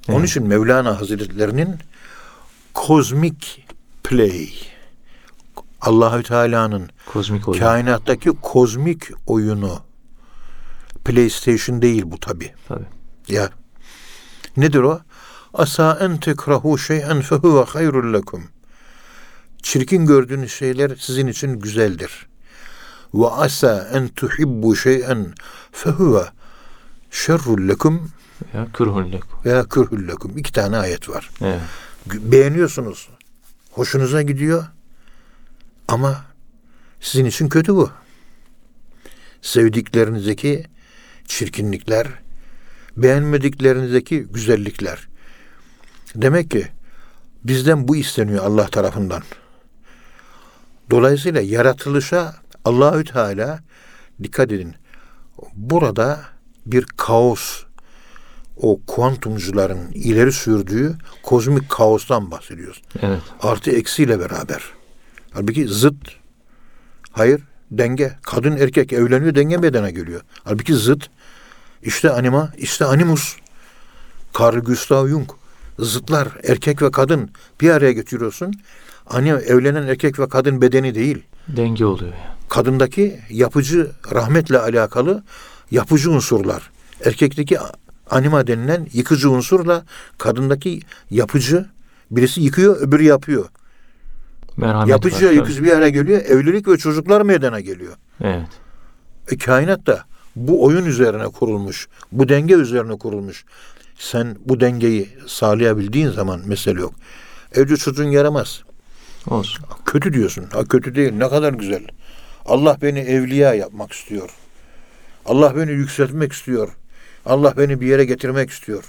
[0.07, 0.29] Onun Evet.
[0.29, 1.75] için Mevlana Hazretlerinin
[2.87, 3.65] kozmik
[4.03, 4.49] play
[5.81, 7.59] Allahü Teala'nın Kozmik oyun.
[7.59, 9.79] kainattaki kozmik oyunu
[11.05, 12.53] PlayStation değil bu tabi.
[12.67, 12.85] Tabii.
[13.27, 13.49] Ya
[14.57, 14.99] nedir o?
[15.53, 18.43] Asa en tekrahu şey'en fehuve hayrul lekum.
[19.63, 22.27] Çirkin gördüğünüz şeyler sizin için güzeldir.
[23.13, 25.33] Ve asa en tuhibbu şey'en
[25.71, 26.23] fehuve
[27.11, 28.11] şerrul lekum
[28.53, 29.39] Ya kürhün lekum.
[29.45, 30.37] veya kürhül lekum.
[30.37, 31.29] İki tane ayet var.
[31.41, 31.61] Evet.
[32.13, 33.09] Beğeniyorsunuz.
[33.71, 34.65] Hoşunuza gidiyor.
[35.87, 36.25] Ama
[36.99, 37.91] sizin için kötü bu.
[39.41, 40.65] Sevdiklerinizdeki
[41.25, 42.07] çirkinlikler,
[42.97, 45.07] beğenmediklerinizdeki güzellikler.
[46.15, 46.67] Demek ki
[47.43, 49.23] bizden bu isteniyor Allah tarafından.
[50.91, 52.35] Dolayısıyla yaratılışa
[52.65, 53.59] Allahü Teala
[54.23, 54.75] dikkat edin.
[55.53, 56.21] Burada
[56.65, 57.63] bir kaos
[58.61, 62.81] o kuantumcuların ileri sürdüğü kozmik kaostan bahsediyoruz.
[63.01, 63.21] Evet.
[63.41, 64.63] Artı eksiyle beraber.
[65.31, 65.95] Halbuki zıt.
[67.11, 67.41] Hayır,
[67.71, 68.13] denge.
[68.21, 70.21] Kadın erkek evleniyor, denge meydana geliyor.
[70.43, 71.09] Halbuki zıt.
[71.83, 73.35] İşte anima, işte animus.
[74.39, 75.29] Carl Gustav Jung.
[75.79, 77.29] Zıtlar, erkek ve kadın
[77.61, 78.53] bir araya getiriyorsun.
[79.05, 81.23] Hani evlenen erkek ve kadın bedeni değil.
[81.47, 82.13] Denge oluyor.
[82.49, 85.23] Kadındaki yapıcı, rahmetle alakalı
[85.71, 86.71] yapıcı unsurlar.
[87.05, 87.57] Erkekteki
[88.09, 89.85] anima denilen yıkıcı unsurla
[90.17, 90.79] kadındaki
[91.09, 91.65] yapıcı
[92.11, 93.45] birisi yıkıyor, öbürü yapıyor.
[94.57, 95.31] Merhamet Yapıcı var.
[95.31, 96.21] yıkıcı bir araya geliyor.
[96.21, 97.93] Evlilik ve çocuklar meydana geliyor.
[98.23, 98.47] Evet.
[99.31, 100.03] E, kainat da
[100.35, 101.87] bu oyun üzerine kurulmuş.
[102.11, 103.45] Bu denge üzerine kurulmuş.
[103.99, 106.93] Sen bu dengeyi sağlayabildiğin zaman mesele yok.
[107.55, 108.63] Evde çocuğun yaramaz.
[109.27, 109.65] Olsun.
[109.85, 110.45] Kötü diyorsun.
[110.53, 111.13] Ha kötü değil.
[111.13, 111.83] Ne kadar güzel.
[112.45, 114.29] Allah beni evliya yapmak istiyor.
[115.25, 116.69] Allah beni yükseltmek istiyor.
[117.27, 118.83] Allah beni bir yere getirmek istiyor.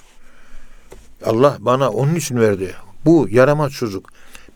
[1.25, 2.75] Allah bana onun için verdi.
[3.05, 4.09] Bu yaramaz çocuk.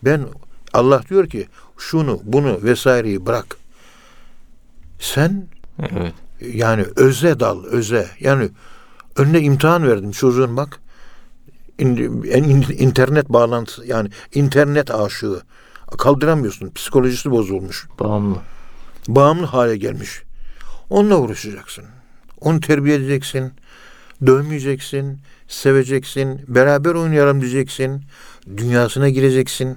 [0.03, 0.25] Ben
[0.73, 3.57] Allah diyor ki şunu bunu vesaireyi bırak.
[4.99, 5.47] Sen
[5.79, 6.13] Evet.
[6.53, 8.07] yani öze dal öze.
[8.19, 8.49] Yani
[9.15, 10.79] önüne imtihan verdim çocuğun bak.
[11.79, 15.41] İnternet bağlantısı yani internet aşığı.
[15.97, 16.71] Kaldıramıyorsun.
[16.71, 17.87] Psikolojisi bozulmuş.
[17.99, 18.37] Bağımlı.
[19.07, 20.21] Bağımlı hale gelmiş.
[20.89, 21.85] Onunla uğraşacaksın.
[22.41, 23.53] Onu terbiye edeceksin.
[24.25, 25.19] Dövmeyeceksin.
[25.47, 26.41] Seveceksin.
[26.47, 28.03] Beraber oynayalım diyeceksin.
[28.57, 29.75] Dünyasına gireceksin.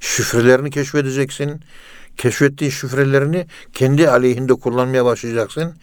[0.00, 1.60] Şifrelerini keşfedeceksin.
[2.16, 5.74] Keşfettiğin şifrelerini kendi aleyhinde kullanmaya başlayacaksın.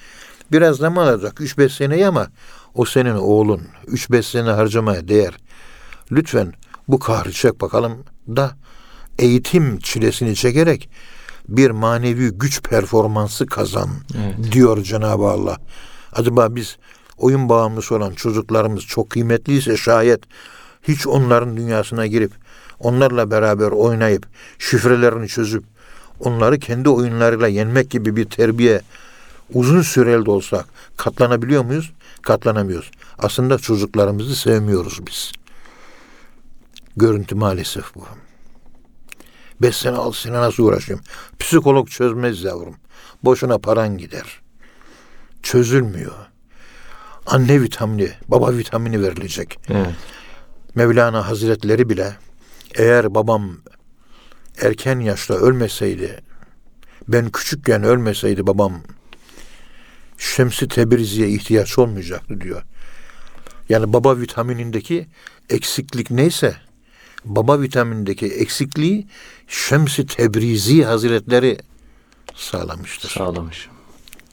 [0.52, 1.34] Biraz zaman alacak.
[1.40, 2.28] 3-5 seneyi ama
[2.74, 3.62] o senin oğlun.
[3.88, 5.34] 3-5 sene harcamaya değer.
[6.12, 6.54] Lütfen
[6.88, 8.52] bu kahrı çek bakalım da
[9.20, 10.90] eğitim çilesini çekerek
[11.48, 14.52] bir manevi güç performansı kazan Evet.
[14.52, 15.58] diyor Cenab-ı Allah.
[16.14, 16.78] Acaba biz
[17.18, 20.20] oyun bağımlısı olan çocuklarımız çok kıymetliyse şayet
[20.84, 22.32] hiç onların dünyasına girip
[22.80, 24.26] onlarla beraber oynayıp
[24.60, 25.64] şifrelerini çözüp
[26.20, 28.82] onları kendi oyunlarıyla yenmek gibi bir terbiye
[29.54, 30.66] uzun süreli de olsa
[30.98, 31.92] katlanabiliyor muyuz?
[32.22, 32.92] Katlanamıyoruz.
[33.20, 35.32] Aslında çocuklarımızı sevmiyoruz biz.
[36.98, 38.06] Görüntü maalesef bu.
[39.62, 41.06] Beş sene altı sene nasıl uğraşıyorum?
[41.40, 42.76] Psikolog çözmez yavrum.
[43.24, 44.42] Boşuna paran gider.
[45.44, 46.14] Çözülmüyor.
[47.28, 49.60] Anne vitamini, baba vitamini verilecek.
[49.70, 49.96] Evet.
[50.76, 52.16] Mevlana Hazretleri bile
[52.76, 53.58] eğer babam
[54.62, 56.22] erken yaşta ölmeseydi,
[57.08, 58.82] ben küçükken ölmeseydi babam
[60.18, 62.64] Şems-i Tebrizi'ye ihtiyaç olmayacaktı diyor.
[63.70, 65.08] Yani baba vitaminindeki
[65.50, 66.56] eksiklik neyse
[67.26, 69.08] baba vitaminindeki eksikliği
[69.48, 71.58] Şems-i Tebrizi Hazretleri
[72.36, 73.10] sağlamıştır.
[73.10, 73.70] Sağlamış.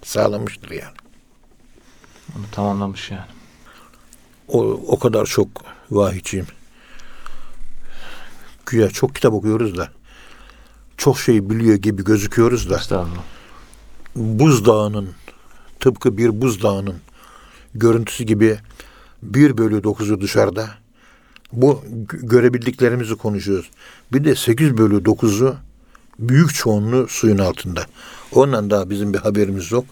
[0.03, 1.04] Sağlamıştır yani.
[2.39, 3.25] Onu tamamlamış yani.
[4.49, 5.49] O, o kadar çok
[5.91, 6.47] vahiyçiyim.
[8.67, 9.89] Güya çok kitap okuyoruz da
[10.97, 13.23] çok şey biliyor gibi gözüküyoruz da Estağfurullah.
[14.17, 15.11] buzdağının
[15.81, 16.97] tıpkı bir buzdağının
[17.75, 18.59] görüntüsü gibi
[19.23, 20.69] bir bölü dokuzu dışarıda
[21.53, 23.71] bu gö- görebildiklerimizi konuşuyoruz.
[24.13, 25.57] Bir de sekiz bölü dokuzu
[26.19, 27.87] büyük çoğunluğu suyun altında.
[28.33, 29.85] Ondan daha bizim bir haberimiz yok.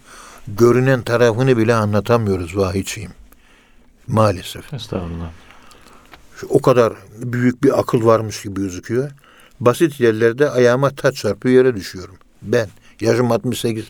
[0.48, 3.10] Görünen tarafını bile anlatamıyoruz vahiyçiyim.
[4.06, 4.74] Maalesef.
[4.74, 5.30] Estağfurullah.
[6.48, 9.10] o kadar büyük bir akıl varmış gibi gözüküyor.
[9.60, 12.16] Basit yerlerde ayağıma taç çarpıyor yere düşüyorum.
[12.42, 12.68] Ben.
[13.00, 13.84] Yaşım 68.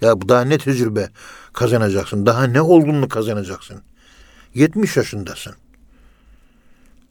[0.00, 1.08] Ya bu daha ne tecrübe
[1.52, 2.26] kazanacaksın?
[2.26, 3.82] Daha ne olgunluk kazanacaksın?
[4.54, 5.54] 70 yaşındasın.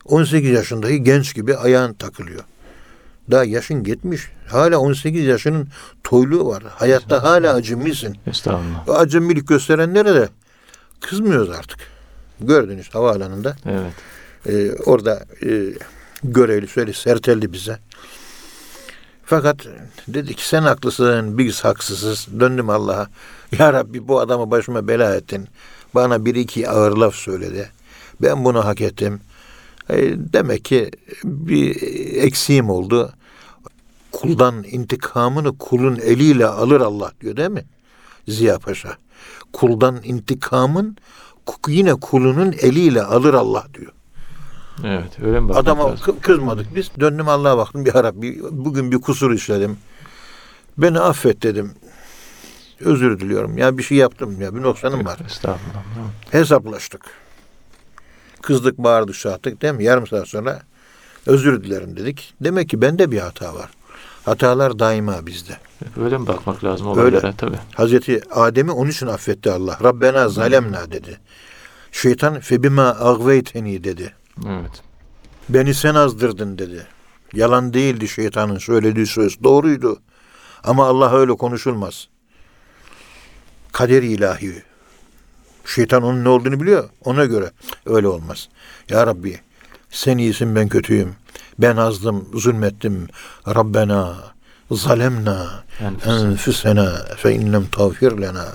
[0.06, 2.44] 18 yaşındaki genç gibi ayağın takılıyor.
[3.32, 4.32] Daha yaşın 70.
[4.48, 5.68] Hala 18 yaşının
[6.04, 6.64] toyluğu var.
[6.70, 8.18] Hayatta hala acemisin.
[8.28, 8.90] Estağfurullah.
[8.90, 10.30] O gösterenlere de
[11.02, 11.80] kızmıyoruz artık.
[12.40, 13.56] Gördünüz havaalanında.
[13.66, 13.94] Evet.
[14.50, 15.74] Ee, orada e,
[16.24, 17.80] görevli şöyle serteldi bize.
[19.26, 19.68] Fakat
[20.08, 22.28] dedi ki sen haklısın, biz haksızız.
[22.40, 23.08] Döndüm Allah'a.
[23.60, 25.48] Ya Rabbi bu adamı başıma bela ettin.
[25.96, 27.70] Bana bir iki ağır laf söyledi.
[28.22, 29.20] Ben bunu hak ettim.
[29.90, 29.96] E,
[30.34, 30.92] demek ki
[31.24, 31.76] bir
[32.24, 33.14] eksiğim oldu.
[34.12, 37.66] Kuldan intikamını kulun eliyle alır Allah diyor değil mi?
[38.28, 38.98] Ziya Paşa.
[39.54, 40.98] Kuldan intikamın
[41.68, 43.92] yine kulunun eliyle alır Allah diyor.
[44.84, 45.20] Evet.
[45.22, 46.06] Öyle mi Adama lazım?
[46.06, 46.92] kı- kızmadık biz.
[47.00, 47.86] Döndüm Allah'a baktım.
[47.86, 49.78] Ya Rabbi bugün bir kusur işledim.
[50.78, 51.72] Beni affet dedim.
[52.80, 53.58] Özür diliyorum.
[53.58, 54.56] Ya bir şey yaptım ya.
[54.56, 55.20] Bir noksanım var.
[55.26, 55.84] Estağfurullah.
[56.32, 57.02] Hesaplaştık.
[58.42, 59.84] Kızdık, bağırdık, çağırdık değil mi?
[59.84, 60.62] Yarım saat sonra
[61.26, 62.34] özür dilerim dedik.
[62.42, 63.70] Demek ki bende bir hata var.
[64.26, 65.58] Hatalar daima bizde.
[65.98, 67.02] Öyle mi bakmak lazım Öyle.
[67.02, 67.58] olaylara tabii.
[67.76, 69.78] Hazreti Adem'i onun için affetti Allah.
[69.84, 71.20] Rabbena zalemna dedi.
[71.92, 74.14] Şeytan febima agveyteni dedi.
[74.48, 74.84] Evet.
[75.50, 76.88] Beni sen azdırdın dedi.
[77.34, 79.44] Yalan değildi şeytanın söylediği söz.
[79.44, 80.00] Doğruydu.
[80.64, 82.08] Ama Allah öyle konuşulmaz.
[83.72, 84.64] Kader ilahi.
[85.76, 86.90] Şeytan onun ne olduğunu biliyor.
[87.04, 87.52] Ona göre
[87.86, 88.50] öyle olmaz.
[88.90, 89.40] Ya Rabbi
[89.90, 91.16] sen iyisin ben kötüyüm.
[91.60, 93.08] Ben azdım, zulmettim.
[93.48, 94.16] Rabbena
[94.72, 95.64] zalemna
[96.06, 97.06] Enfusena.
[97.18, 98.46] fe inlem tağfir lena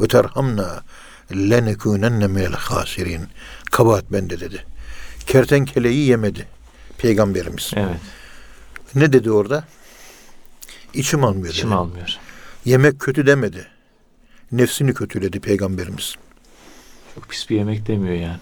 [0.00, 0.82] ve terhamna
[1.32, 3.22] lenekunenne minel hasirin.
[3.70, 4.64] Kabahat bende dedi.
[5.26, 6.46] Kertenkeleyi yemedi
[6.98, 7.70] peygamberimiz.
[7.76, 7.96] Evet.
[8.94, 9.64] Ne dedi orada?
[10.94, 11.76] İçim almıyor İçim dedi.
[11.76, 12.16] almıyor.
[12.64, 13.66] Yemek kötü demedi.
[14.52, 16.14] Nefsini kötüledi peygamberimiz.
[17.14, 18.38] Çok pis bir yemek demiyor yani.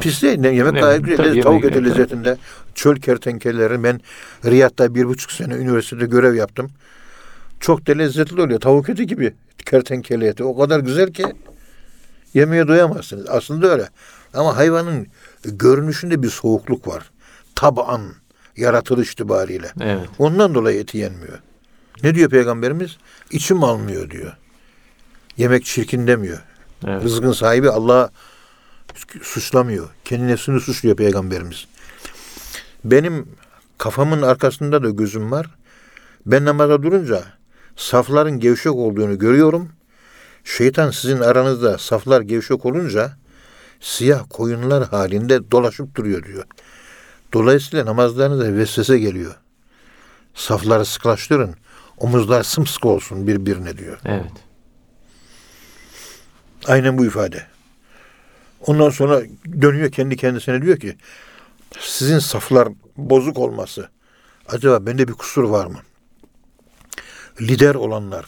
[0.00, 0.38] Pis değil.
[0.38, 1.16] Ne, yemek Ne, gayet güzel.
[1.16, 2.36] tabii Tavuk eti lezzetinde.
[2.74, 3.82] Çöl kertenkeleleri.
[3.82, 4.00] Ben
[4.44, 6.70] Riyad'da bir buçuk sene üniversitede görev yaptım.
[7.60, 8.60] Çok da lezzetli oluyor.
[8.60, 9.34] Tavuk eti gibi
[9.66, 10.44] kertenkele eti.
[10.44, 11.24] O kadar güzel ki
[12.34, 13.28] yemeye doyamazsınız.
[13.28, 13.88] Aslında öyle.
[14.34, 15.06] Ama hayvanın
[15.44, 17.10] görünüşünde bir soğukluk var.
[17.54, 18.00] Taban,
[18.56, 19.72] yaratılış itibariyle.
[19.80, 20.08] Evet.
[20.18, 21.38] Ondan dolayı eti yenmiyor.
[22.02, 22.96] Ne diyor peygamberimiz?
[23.30, 24.36] İçim almıyor diyor.
[25.36, 26.38] Yemek çirkin demiyor.
[26.86, 27.04] Evet.
[27.04, 28.10] Rızkın sahibi Allah
[29.22, 29.88] suçlamıyor.
[30.04, 31.66] Kendi nefsini suçluyor peygamberimiz.
[32.84, 33.28] Benim
[33.78, 35.46] kafamın arkasında da gözüm var.
[36.26, 37.24] Ben namaza durunca
[37.76, 39.68] safların gevşek olduğunu görüyorum.
[40.44, 43.12] Şeytan sizin aranızda saflar gevşek olunca
[43.80, 46.44] siyah koyunlar halinde dolaşıp duruyor diyor.
[47.32, 49.34] Dolayısıyla namazlarınıza vesvese geliyor.
[50.34, 51.54] Safları sıklaştırın.
[51.98, 53.98] Omuzlar sımsıkı olsun birbirine diyor.
[54.04, 54.32] Evet.
[56.66, 57.46] Aynen bu ifade.
[58.66, 59.22] Ondan sonra
[59.62, 60.96] dönüyor kendi kendisine diyor ki
[61.80, 63.88] sizin saflar bozuk olması
[64.48, 65.78] acaba bende bir kusur var mı?
[67.40, 68.24] Lider olanlar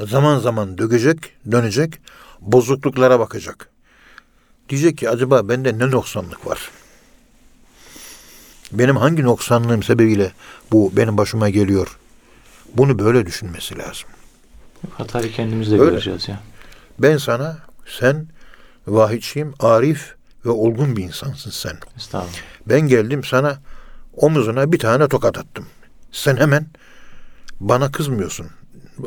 [0.00, 1.18] zaman zaman dökecek,
[1.52, 2.00] dönecek,
[2.40, 3.68] bozukluklara bakacak.
[4.68, 6.70] Diyecek ki acaba bende ne noksanlık var?
[8.72, 10.32] Benim hangi noksanlığım sebebiyle
[10.72, 11.98] bu benim başıma geliyor?
[12.74, 14.08] Bunu böyle düşünmesi lazım.
[14.90, 15.90] Hatayı kendimiz de Öyle.
[15.90, 16.40] göreceğiz ya.
[16.98, 18.26] Ben sana, sen
[18.86, 20.14] vahidçiyim, arif
[20.46, 21.76] ve olgun bir insansın sen.
[21.96, 22.38] Estağfurullah.
[22.68, 23.58] Ben geldim sana
[24.16, 25.66] omuzuna bir tane tokat attım.
[26.12, 26.66] Sen hemen
[27.60, 28.46] bana kızmıyorsun.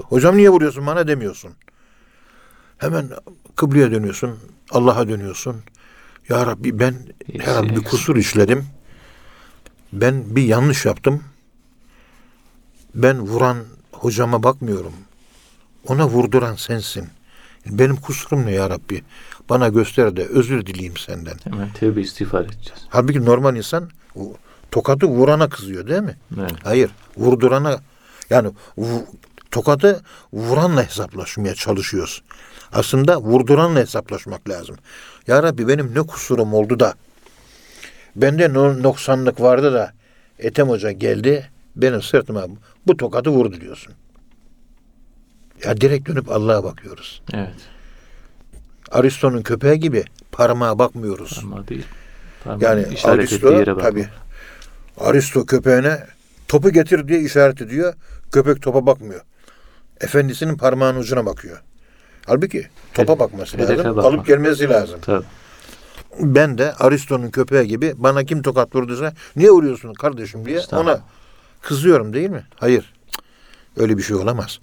[0.03, 1.51] Hocam niye vuruyorsun bana demiyorsun.
[2.77, 3.09] Hemen
[3.55, 4.39] kıbleye dönüyorsun,
[4.71, 5.63] Allah'a dönüyorsun.
[6.29, 6.95] Ya Rabbi ben
[7.33, 8.67] herhalde bir kusur işledim.
[9.93, 11.23] Ben bir yanlış yaptım.
[12.95, 13.57] Ben vuran
[13.91, 14.93] hocama bakmıyorum.
[15.87, 17.09] Ona vurduran sensin.
[17.65, 19.03] Benim kusurum ne ya Rabbi?
[19.49, 21.35] Bana göster de özür dileyim senden.
[21.43, 22.81] Hemen tevbe istiğfar edeceğiz.
[22.89, 24.37] Halbuki normal insan bu
[24.71, 26.17] tokatı vurana kızıyor değil mi?
[26.39, 26.51] Evet.
[26.63, 27.79] Hayır, vurdurana
[28.29, 28.49] yani
[29.51, 30.01] tokatı
[30.33, 32.21] vuranla hesaplaşmaya çalışıyoruz.
[32.71, 34.75] Aslında vurduranla hesaplaşmak lazım.
[35.27, 36.93] Ya Rabbi benim ne kusurum oldu da
[38.15, 39.93] bende no- noksanlık vardı da
[40.39, 42.45] Ethem Hoca geldi benim sırtıma
[42.87, 43.93] bu tokatı vurdu diyorsun.
[45.65, 47.21] Ya direkt dönüp Allah'a bakıyoruz.
[47.33, 47.53] Evet.
[48.91, 51.39] Aristo'nun köpeği gibi parmağa bakmıyoruz.
[51.43, 51.85] Ama değil.
[52.43, 54.07] Parmağın Yani işaret Aristo tabii.
[54.97, 56.03] Aristo köpeğine
[56.47, 57.93] topu getir diye işaret ediyor.
[58.31, 59.21] Köpek topa bakmıyor.
[60.01, 61.61] Efendisinin parmağının ucuna bakıyor.
[62.25, 63.97] Halbuki topa bakması hedefe lazım.
[63.97, 64.13] bakmak.
[64.13, 64.99] Alıp gelmesi lazım.
[65.01, 65.25] Tabii.
[66.19, 71.01] Ben de Aristo'nun köpeği gibi bana kim tokat vurduysa niye vuruyorsun kardeşim diye ona
[71.61, 72.43] Kızıyorum değil mi?
[72.55, 72.93] Hayır.
[73.77, 74.59] Öyle bir şey olamaz.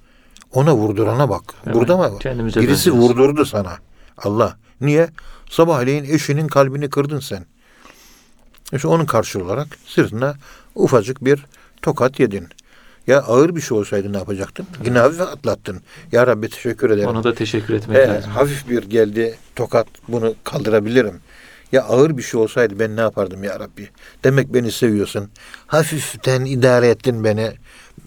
[0.53, 1.43] Ona vurdurana bak.
[1.67, 2.19] Evet, Burada mı?
[2.19, 3.11] kendimize Birisi döneceğiz.
[3.11, 3.77] vurdurdu sana.
[4.19, 4.57] Allah.
[4.81, 5.09] Niye?
[5.51, 7.47] Sabahleyin eşinin kalbini kırdın sen.
[8.73, 10.35] İşte onun karşı olarak sırtına
[10.75, 11.47] ufacık bir
[11.83, 12.49] tokat yedin.
[13.07, 14.67] Ya ağır bir şey olsaydı ne yapacaktın?
[14.85, 15.81] Yine hafif atlattın.
[16.13, 17.09] Ya Rabbi teşekkür ederim.
[17.09, 18.31] Ona da teşekkür etmek He, lazım.
[18.31, 21.21] hafif bir geldi tokat bunu kaldırabilirim.
[21.73, 23.89] Ya ağır bir şey olsaydı ben ne yapardım ya Rabbi?
[24.25, 25.31] Demek beni seviyorsun.
[25.67, 27.53] Hafiften idare ettin beni.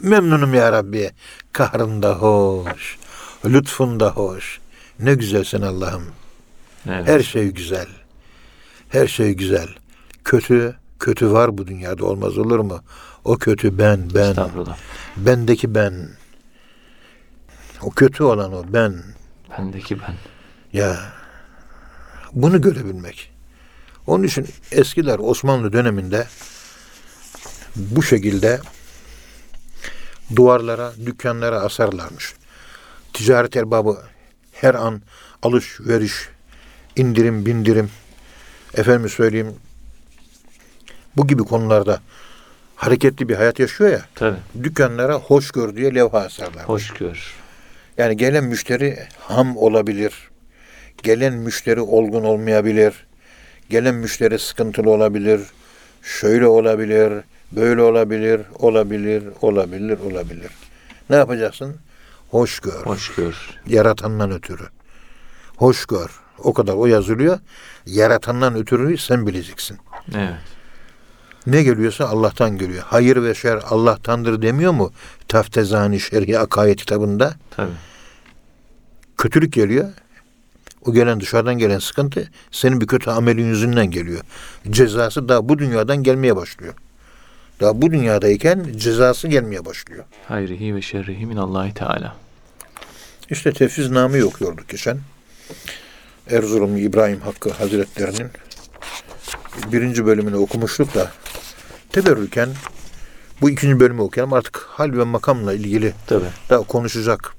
[0.02, 1.12] Memnunum ya Rabbi.
[1.56, 2.97] Kahrın da hoş.
[3.45, 4.60] Lütfun da hoş.
[4.99, 6.03] Ne güzelsin Allah'ım.
[6.89, 7.08] Evet.
[7.08, 7.88] Her şey güzel.
[8.89, 9.68] Her şey güzel.
[10.24, 12.82] Kötü, kötü var bu dünyada olmaz olur mu?
[13.24, 14.36] O kötü ben, ben.
[15.18, 16.10] Bendeki ben.
[17.82, 19.03] O kötü olan o ben.
[19.58, 20.16] Bendeki ben.
[20.74, 20.97] Ya
[22.34, 23.32] bunu görebilmek.
[24.08, 26.28] Onun için eskiler Osmanlı döneminde
[27.76, 28.60] bu şekilde
[30.36, 32.34] duvarlara, dükkanlara asarlarmış.
[33.14, 33.98] Ticaret erbabı
[34.52, 35.02] her an
[35.44, 36.30] alışveriş,
[36.96, 37.90] indirim, bindirim,
[38.74, 39.56] efendim söyleyeyim
[41.18, 42.02] bu gibi konularda
[42.76, 44.02] hareketli bir hayat yaşıyor ya.
[44.16, 44.38] Tabii.
[44.64, 46.64] Dükkanlara hoş gör diye levha asarlar.
[46.64, 47.34] Hoş gör.
[47.98, 50.14] Yani gelen müşteri ham olabilir.
[51.04, 53.06] Gelen müşteri olgun olmayabilir.
[53.70, 55.42] Gelen müşteri sıkıntılı olabilir.
[56.02, 57.14] Şöyle olabilir,
[57.56, 60.51] böyle olabilir, olabilir, olabilir, olabilir.
[61.10, 61.76] Ne yapacaksın?
[62.30, 62.86] Hoş gör.
[62.86, 63.36] Hoş gör.
[63.68, 64.64] Yaratandan ötürü.
[65.58, 66.10] Hoş gör.
[66.38, 67.39] O kadar o yazılıyor.
[67.86, 69.78] Yaratandan ötürü sen bileceksin.
[70.16, 70.34] Evet.
[71.47, 72.84] Ne geliyorsa Allah'tan geliyor.
[72.88, 74.91] Hayır ve şer Allah'tandır demiyor mu?
[75.28, 77.34] Taftezani Şerhi Akaid kitabında.
[77.51, 77.72] Tabii.
[79.18, 79.89] kötülük geliyor.
[80.86, 84.22] O gelen dışarıdan gelen sıkıntı senin bir kötü amelin yüzünden geliyor.
[84.70, 86.74] Cezası daha bu dünyadan gelmeye başlıyor.
[87.60, 90.03] Daha bu dünyadayken cezası gelmeye başlıyor.
[90.28, 92.16] Hayrihi ve şerrihi minallahi teala.
[93.30, 94.99] İşte tefsiz namı okuyorduk geçen.
[96.30, 98.30] Erzurumlu İbrahim Hakkı Hazretlerinin
[99.72, 101.12] birinci bölümünü okumuştuk da
[101.89, 102.49] teberrüken
[103.41, 104.34] bu ikinci bölümü okuyalım.
[104.34, 106.26] Artık hal ve makamla ilgili Tabii.
[106.49, 107.34] daha konuşacak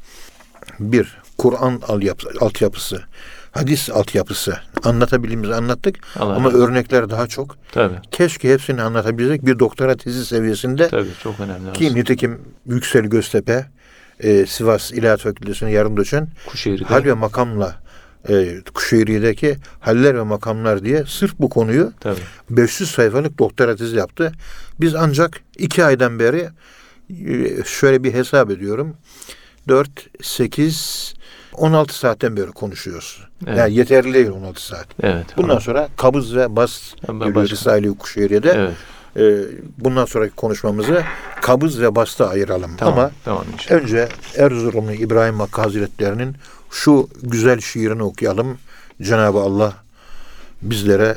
[0.80, 1.82] bir Kur'an
[2.40, 3.04] altyapısı,
[3.56, 6.60] hadis altyapısı anlatabildiğimizi anlattık Allah ama olsun.
[6.60, 7.56] örnekler daha çok.
[7.72, 7.94] Tabii.
[8.10, 11.08] Keşke hepsini anlatabilecek bir doktora tezi seviyesinde Tabii.
[11.22, 11.72] Çok önemli.
[11.72, 13.66] ki nitekim Yüksel Göztepe
[14.20, 16.84] e, Sivas İlahiyat Fakültesi'ne yarım doçent Kuşehir'de.
[16.84, 17.76] hal ve makamla
[18.28, 22.20] e, Kuşehir'deki haller ve makamlar diye sırf bu konuyu Tabii.
[22.50, 24.32] 500 sayfalık doktora tezi yaptı.
[24.80, 26.48] Biz ancak iki aydan beri
[27.10, 28.96] e, şöyle bir hesap ediyorum.
[29.68, 29.88] 4,
[30.22, 31.14] 8,
[31.56, 33.22] 16 saatten beri konuşuyoruz.
[33.46, 33.58] Evet.
[33.58, 34.86] Yani yeterli değil 16 saat.
[35.02, 35.26] Evet.
[35.36, 38.52] Bundan sonra kabız ve bas geliyor Risale-i Kuşehir'de.
[38.56, 38.74] Evet.
[39.16, 39.44] E,
[39.78, 41.02] bundan sonraki konuşmamızı
[41.42, 42.76] kabız ve basta ayıralım.
[42.76, 42.98] Tamam.
[42.98, 43.80] Ama tamam inşallah.
[43.80, 46.36] önce Erzurumlu İbrahim Hakkı Hazretleri'nin
[46.70, 48.58] şu güzel şiirini okuyalım.
[49.02, 49.72] Cenab-ı Allah
[50.62, 51.16] bizlere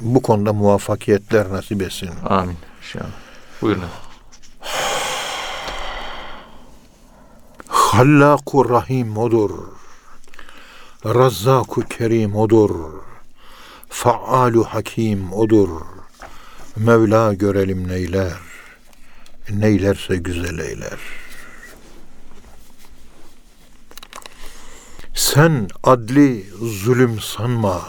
[0.00, 2.10] bu konuda muvaffakiyetler nasip etsin.
[2.26, 2.56] Amin.
[2.82, 3.04] İnşallah.
[3.62, 3.78] Buyurun.
[3.78, 4.10] efendim.
[7.90, 9.50] Hallaku Rahim odur.
[11.04, 13.02] Razzaku Kerim odur.
[13.88, 15.82] Faalu Hakim odur.
[16.76, 18.38] Mevla görelim neyler.
[19.50, 20.98] Neylerse güzel eyler.
[25.14, 27.82] Sen adli zulüm sanma.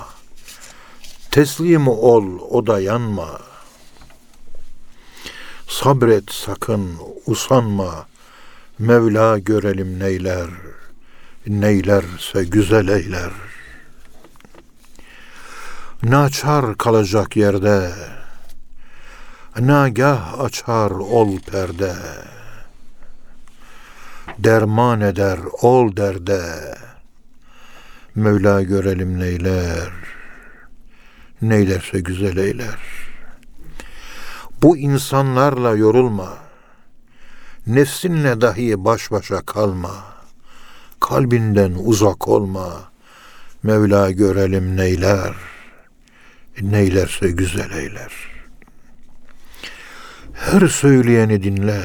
[1.32, 3.41] Teslim ol o da yanma.
[5.68, 8.11] Sabret sakın usanma.
[8.82, 10.50] Mevla görelim neyler,
[11.48, 13.32] neylerse güzel eyler.
[16.04, 17.94] Naçar kalacak yerde,
[19.60, 21.94] nagah açar ol perde.
[24.38, 26.44] Derman eder ol derde,
[28.16, 29.92] Mevla görelim neyler,
[31.42, 32.80] neylerse güzel eyler.
[34.62, 36.51] Bu insanlarla yorulma.''
[37.76, 40.04] Nefsinle dahi baş başa kalma.
[41.00, 42.92] Kalbinden uzak olma.
[43.64, 45.34] Mevla görelim neyler.
[46.62, 48.12] Neylerse güzel eyler.
[50.34, 51.82] Her söyleyeni dinle.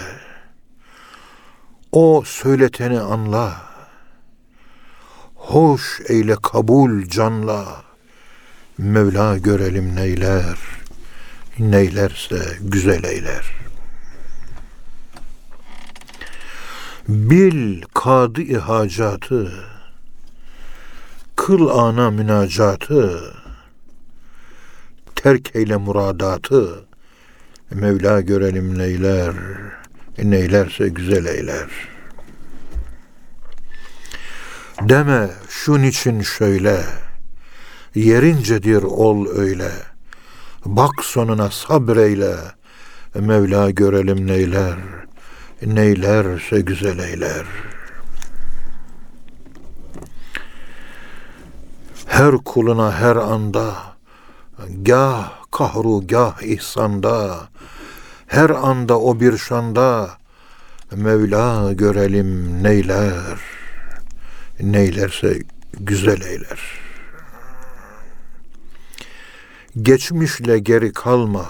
[1.92, 3.62] O söyleteni anla.
[5.34, 7.82] Hoş eyle kabul canla.
[8.78, 10.58] Mevla görelim neyler.
[11.58, 13.65] Neylerse güzel eyler.
[17.08, 19.52] Bil kadı ihacatı,
[21.36, 23.34] kıl ana münacatı,
[25.14, 26.84] terk eyle muradatı,
[27.70, 29.34] Mevla görelim neyler,
[30.18, 31.68] neylerse güzel eyler.
[34.82, 36.84] Deme şun için şöyle,
[37.94, 39.70] yerincedir ol öyle.
[40.64, 42.36] Bak sonuna sabreyle,
[43.14, 44.76] Mevla görelim neyler,
[45.62, 47.46] neylerse güzel eyler.
[52.06, 53.74] Her kuluna her anda,
[54.82, 57.48] gah kahru gah ihsanda,
[58.26, 60.10] her anda o bir şanda,
[60.92, 63.38] Mevla görelim neyler,
[64.60, 65.38] neylerse
[65.72, 66.60] güzel eyler.
[69.82, 71.46] Geçmişle geri kalma,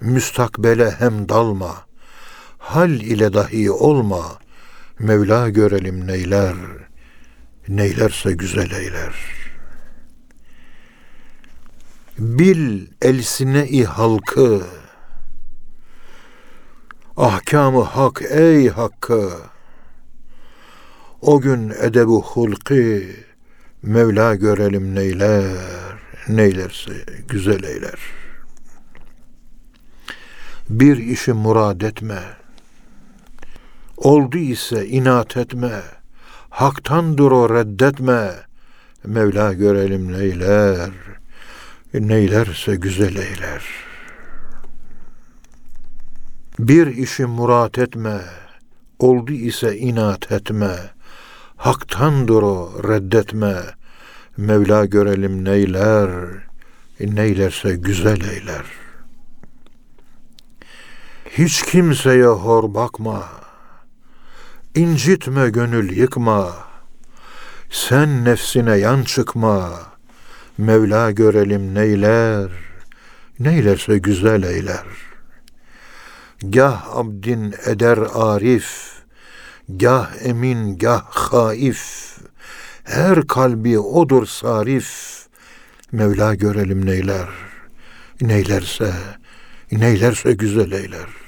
[0.00, 1.87] müstakbele hem dalma,
[2.68, 4.38] hal ile dahi olma,
[4.98, 6.54] Mevla görelim neyler,
[7.68, 9.14] neylerse güzel eyler.
[12.18, 14.62] Bil elsine-i halkı,
[17.16, 19.30] ahkamı hak ey hakkı,
[21.20, 23.16] o gün edebu hulki,
[23.82, 25.44] Mevla görelim neyler,
[26.28, 26.92] neylerse
[27.28, 28.00] güzel eyler.
[30.68, 32.20] Bir işi murad etme,
[33.98, 35.82] oldu ise inat etme,
[36.50, 38.30] haktandır o reddetme,
[39.04, 40.90] Mevla görelim neyler,
[41.94, 43.64] neylerse güzel eyler.
[46.58, 48.20] Bir işi murat etme,
[48.98, 50.76] oldu ise inat etme,
[51.56, 53.56] haktandır o reddetme,
[54.36, 56.10] Mevla görelim neyler,
[57.00, 58.64] neylerse güzel eyler.
[61.30, 63.24] Hiç kimseye hor bakma,
[64.74, 66.54] incitme gönül yıkma,
[67.70, 69.70] sen nefsine yan çıkma,
[70.58, 72.50] Mevla görelim neyler,
[73.38, 74.84] neylerse güzel eyler.
[76.42, 78.92] Gah abdin eder arif,
[79.68, 82.16] gah emin gah haif,
[82.84, 85.18] her kalbi odur sarif,
[85.92, 87.28] Mevla görelim neyler,
[88.20, 88.92] neylerse,
[89.72, 91.27] neylerse güzel eyler.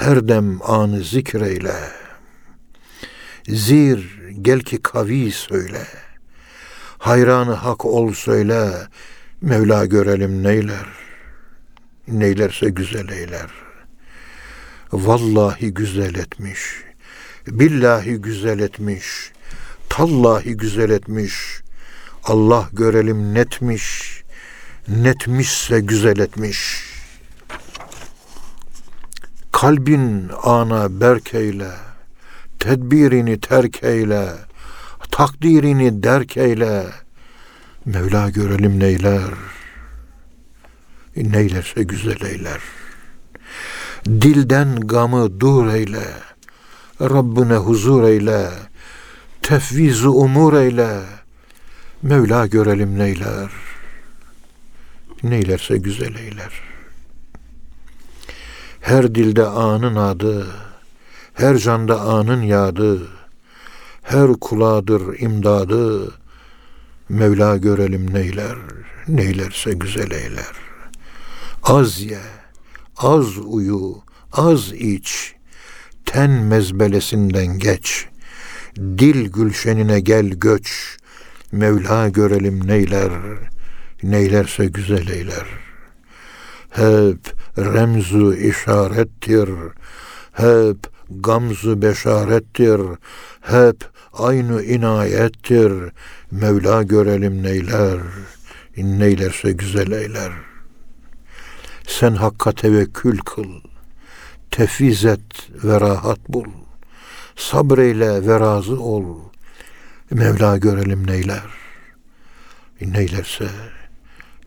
[0.00, 1.74] Her dem anı zikreyle,
[3.48, 6.10] zir gel ki kavi söyle.''
[7.00, 8.70] Hayranı hak ol söyle,
[9.40, 10.86] Mevla görelim neyler,
[12.08, 13.50] neylerse güzel eyler.
[14.92, 16.60] Vallahi güzel etmiş,
[17.46, 19.32] billahi güzel etmiş,
[19.88, 21.34] tallahi güzel etmiş,
[22.24, 24.14] Allah görelim netmiş,
[24.88, 26.89] netmişse güzel etmiş.
[29.60, 31.70] Kalbin ana berkeyle,
[32.58, 34.28] tedbirini terk eyle,
[35.10, 36.86] takdirini derk eyle.
[37.84, 39.30] Mevla görelim neyler.
[41.16, 42.60] Neylerse güzel eyler.
[44.06, 46.06] Dilden gamı dur eyle.
[47.00, 48.50] Rabbine huzur eyle.
[49.42, 51.00] Tefvizu umur eyle.
[52.02, 53.50] Mevla görelim neyler.
[55.22, 56.69] Neylerse güzel eyler.
[58.80, 60.46] Her dilde anın adı,
[61.34, 63.08] her canda anın yadı,
[64.02, 66.12] her kuladır imdadı,
[67.08, 68.56] Mevla görelim neyler,
[69.08, 70.52] neylerse güzel eyler.
[71.62, 72.20] Az ye,
[72.96, 73.96] az uyu,
[74.32, 75.34] az iç,
[76.06, 78.06] ten mezbelesinden geç,
[78.76, 80.96] dil gülşenine gel göç,
[81.52, 83.12] Mevla görelim neyler,
[84.02, 85.46] neylerse güzel eyler.
[86.70, 89.50] Hep remzu işarettir,
[90.32, 90.76] hep
[91.10, 92.80] gamzu beşarettir,
[93.40, 95.72] hep aynı inayettir.
[96.30, 97.98] Mevla görelim neyler,
[98.76, 100.32] neylerse güzel eyler.
[101.86, 103.60] Sen hakka tevekkül kıl,
[104.50, 106.46] tefviz et ve rahat bul.
[107.36, 109.04] Sabreyle ve razı ol.
[110.10, 111.42] Mevla görelim neyler,
[112.80, 113.48] neylerse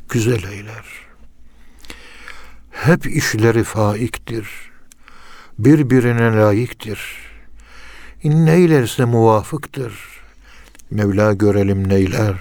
[0.09, 1.12] güzel eyler.
[2.86, 4.47] Hep işleri faiktir,
[5.59, 7.23] birbirine layıktır.''
[8.23, 9.93] neylerse muvafıktır.
[10.91, 12.36] Mevla görelim neyler,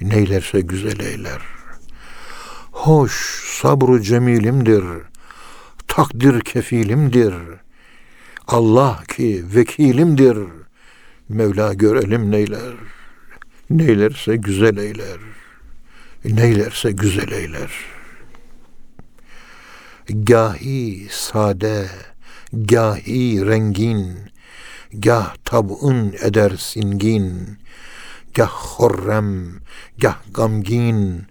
[0.00, 1.42] neylerse güzel eyler.
[2.72, 3.12] Hoş
[3.60, 4.84] sabru cemilimdir,
[5.88, 7.34] takdir kefilimdir.
[8.46, 10.38] Allah ki vekilimdir.
[11.28, 12.74] Mevla görelim neyler,
[13.70, 15.18] neylerse güzel eyler,
[16.24, 17.70] neylerse güzel eyler.
[20.08, 21.88] Gahi sade,
[22.52, 24.30] gahi rengin,
[24.92, 27.58] Gah tab'un eder singin,
[28.32, 29.60] gah horrem,
[30.00, 31.26] gah gamgin.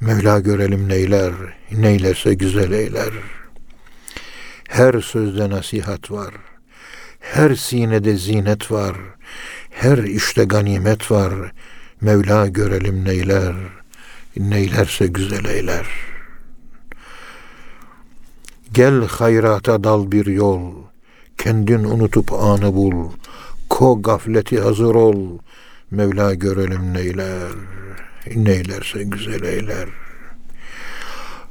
[0.00, 1.32] Mevla görelim neyler,
[1.70, 3.12] neylerse güzel eyler.
[4.68, 6.34] Her sözde nasihat var.
[7.20, 8.96] Her sinede zinet var.
[9.70, 11.52] Her işte ganimet var.
[12.00, 13.54] Mevla görelim neyler.
[14.36, 16.11] Neylerse güzel eyler.
[18.72, 20.72] Gel hayrata dal bir yol.
[21.38, 23.10] Kendin unutup anı bul.
[23.68, 25.38] Ko gafleti hazır ol.
[25.90, 27.52] Mevla görelim neyler.
[28.36, 29.88] Neylerse güzel eyler.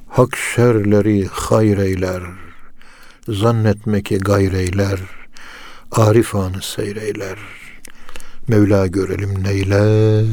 [0.07, 2.23] Hak şerleri hayır eyler.
[3.27, 4.99] Zannetme ki gayreyler.
[5.91, 7.37] Arif anı seyreyler.
[8.47, 10.25] Mevla görelim neyler.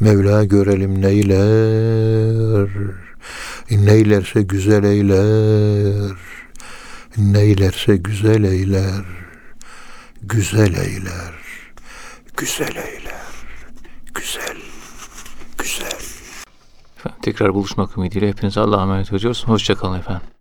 [0.00, 2.68] Mevla görelim neyler.
[3.70, 6.16] Neylerse güzel eyler.
[7.16, 9.04] Neylerse güzel eyler.
[10.22, 11.34] Güzel eyler.
[12.36, 13.22] Güzel eyler.
[14.14, 14.56] Güzel.
[15.58, 16.00] Güzel.
[16.98, 19.44] Efendim, tekrar buluşmak ümidiyle hepinize Allah'a emanet ediyoruz.
[19.46, 20.33] Hoşçakalın efendim.